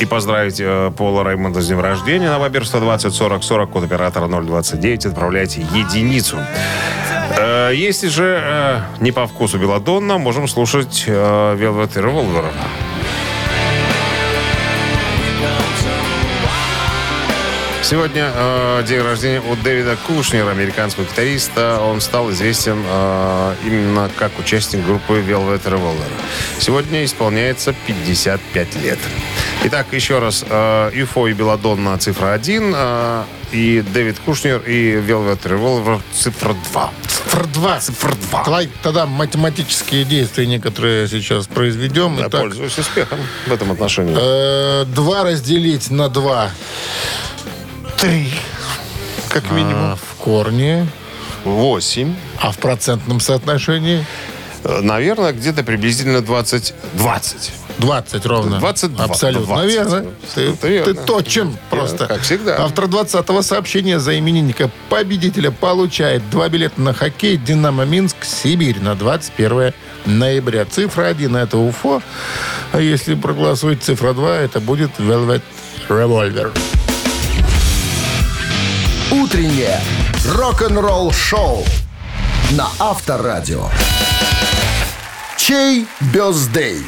[0.00, 4.28] и поздравить э, Пола Раймонда с днем рождения на Вайбер 120 40 40, код оператора
[4.28, 6.38] 029, отправляйте единицу.
[7.36, 12.44] Э, если же э, не по вкусу Беладонна, можем слушать э, Velvet Revolver.
[17.88, 21.80] Сегодня э, день рождения у Дэвида Кушнера, американского гитариста.
[21.80, 26.04] Он стал известен э, именно как участник группы Velvet Revolver.
[26.58, 28.98] Сегодня исполняется 55 лет.
[29.64, 30.44] Итак, еще раз.
[30.46, 32.74] Э, UFO и Беладонна цифра 1.
[32.76, 33.22] э,
[33.52, 36.90] и Дэвид Кушнер и Velvet Revolver цифра 2.
[37.06, 37.80] Цифр 2.
[37.80, 38.44] Цифра 2.
[38.44, 42.18] Давай тогда математические действия некоторые сейчас произведем.
[42.18, 44.14] Я Итак, пользуюсь успехом в этом отношении.
[44.14, 46.50] э, 2 разделить на 2.
[47.98, 48.30] Три.
[49.28, 49.96] Как минимум.
[49.96, 50.86] в корне.
[51.44, 52.14] Восемь.
[52.40, 54.06] А в процентном соотношении?
[54.62, 56.74] Э, Наверное, где-то приблизительно 20.
[56.94, 57.52] 20.
[57.78, 58.58] 20 ровно.
[58.58, 59.04] 22.
[59.04, 59.68] Абсолютно 20.
[59.72, 60.04] верно.
[60.34, 62.06] Ты, ты точен просто.
[62.06, 62.62] как всегда.
[62.64, 68.94] Автор 20-го сообщения за именинника победителя получает два билета на хоккей «Динамо Минск» Сибирь на
[68.94, 69.72] 21
[70.06, 70.64] ноября.
[70.66, 72.00] Цифра 1 это УФО.
[72.72, 75.42] А если проголосует цифра 2, это будет Velvet
[75.88, 76.52] Revolver.
[79.28, 79.78] Утреннее
[80.24, 81.62] рок-н-ролл-шоу
[82.52, 83.68] на Авторадио.
[85.36, 86.78] Чей бездей?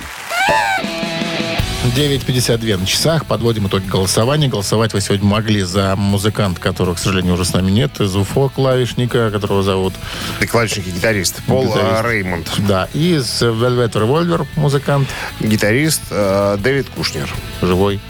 [1.95, 3.27] 9.52 на часах.
[3.27, 4.49] Подводим итоги голосования.
[4.49, 8.01] Голосовать вы сегодня могли за музыканта, которого, к сожалению, уже с нами нет.
[8.01, 9.93] Из УФО клавишника, которого зовут
[10.41, 11.43] И клавишник и гитарист.
[11.47, 12.05] Пол Гитарист.
[12.05, 12.51] э, Реймонд.
[12.67, 15.11] Да, и из Velvet Revolver музыкант
[15.41, 17.29] Гитарист э, Дэвид Кушнер.
[17.61, 18.01] живой.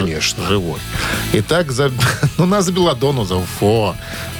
[0.00, 0.46] Конечно.
[0.46, 0.80] Живой.
[1.32, 1.90] Итак, за,
[2.38, 3.94] ну, нас за Беладону, за УФО.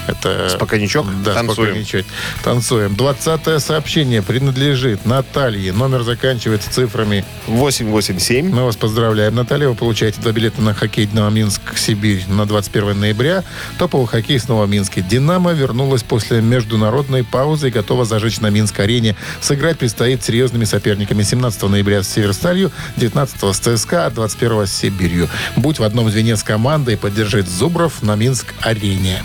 [0.07, 0.49] Это...
[0.51, 1.07] Спокойничок?
[1.23, 1.69] Да, Танцуем.
[1.69, 2.07] спокойничок.
[2.43, 2.97] Танцуем.
[2.97, 5.73] 20 сообщение принадлежит Наталье.
[5.73, 8.51] Номер заканчивается цифрами 887.
[8.51, 9.69] Мы вас поздравляем, Наталья.
[9.69, 13.45] Вы получаете два билета на хоккей «Динамо Минск-Сибирь» на 21 ноября.
[13.79, 15.03] Топовый хоккей снова в Минске.
[15.03, 19.17] «Динамо» вернулась после международной паузы и готова зажечь на Минск-арене.
[19.41, 25.29] Сыграть предстоит серьезными соперниками 17 ноября с «Северсталью», 19 с ЦСКА, а 21 с «Сибирью».
[25.57, 29.23] Будь в одном звене с командой и поддержит Зубров на Минск-арене.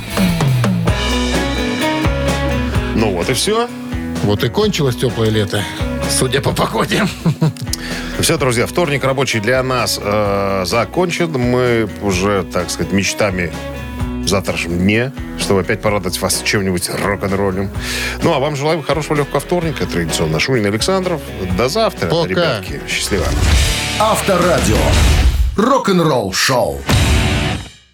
[2.97, 3.69] Ну вот и все.
[4.23, 5.63] Вот и кончилось теплое лето.
[6.09, 7.03] Судя по погоде.
[8.19, 11.31] Все, друзья, вторник рабочий для нас э, закончен.
[11.31, 13.51] Мы уже, так сказать, мечтами
[14.23, 17.69] в завтрашнем дне, чтобы опять порадовать вас чем-нибудь рок-н-роллем.
[18.23, 20.39] Ну, а вам желаю хорошего легкого вторника, традиционно.
[20.39, 21.21] Шунин Александров.
[21.55, 22.27] До завтра, Пока.
[22.27, 22.81] ребятки.
[22.89, 23.25] Счастливо.
[23.99, 24.77] Авторадио.
[25.55, 26.81] Рок-н-ролл шоу.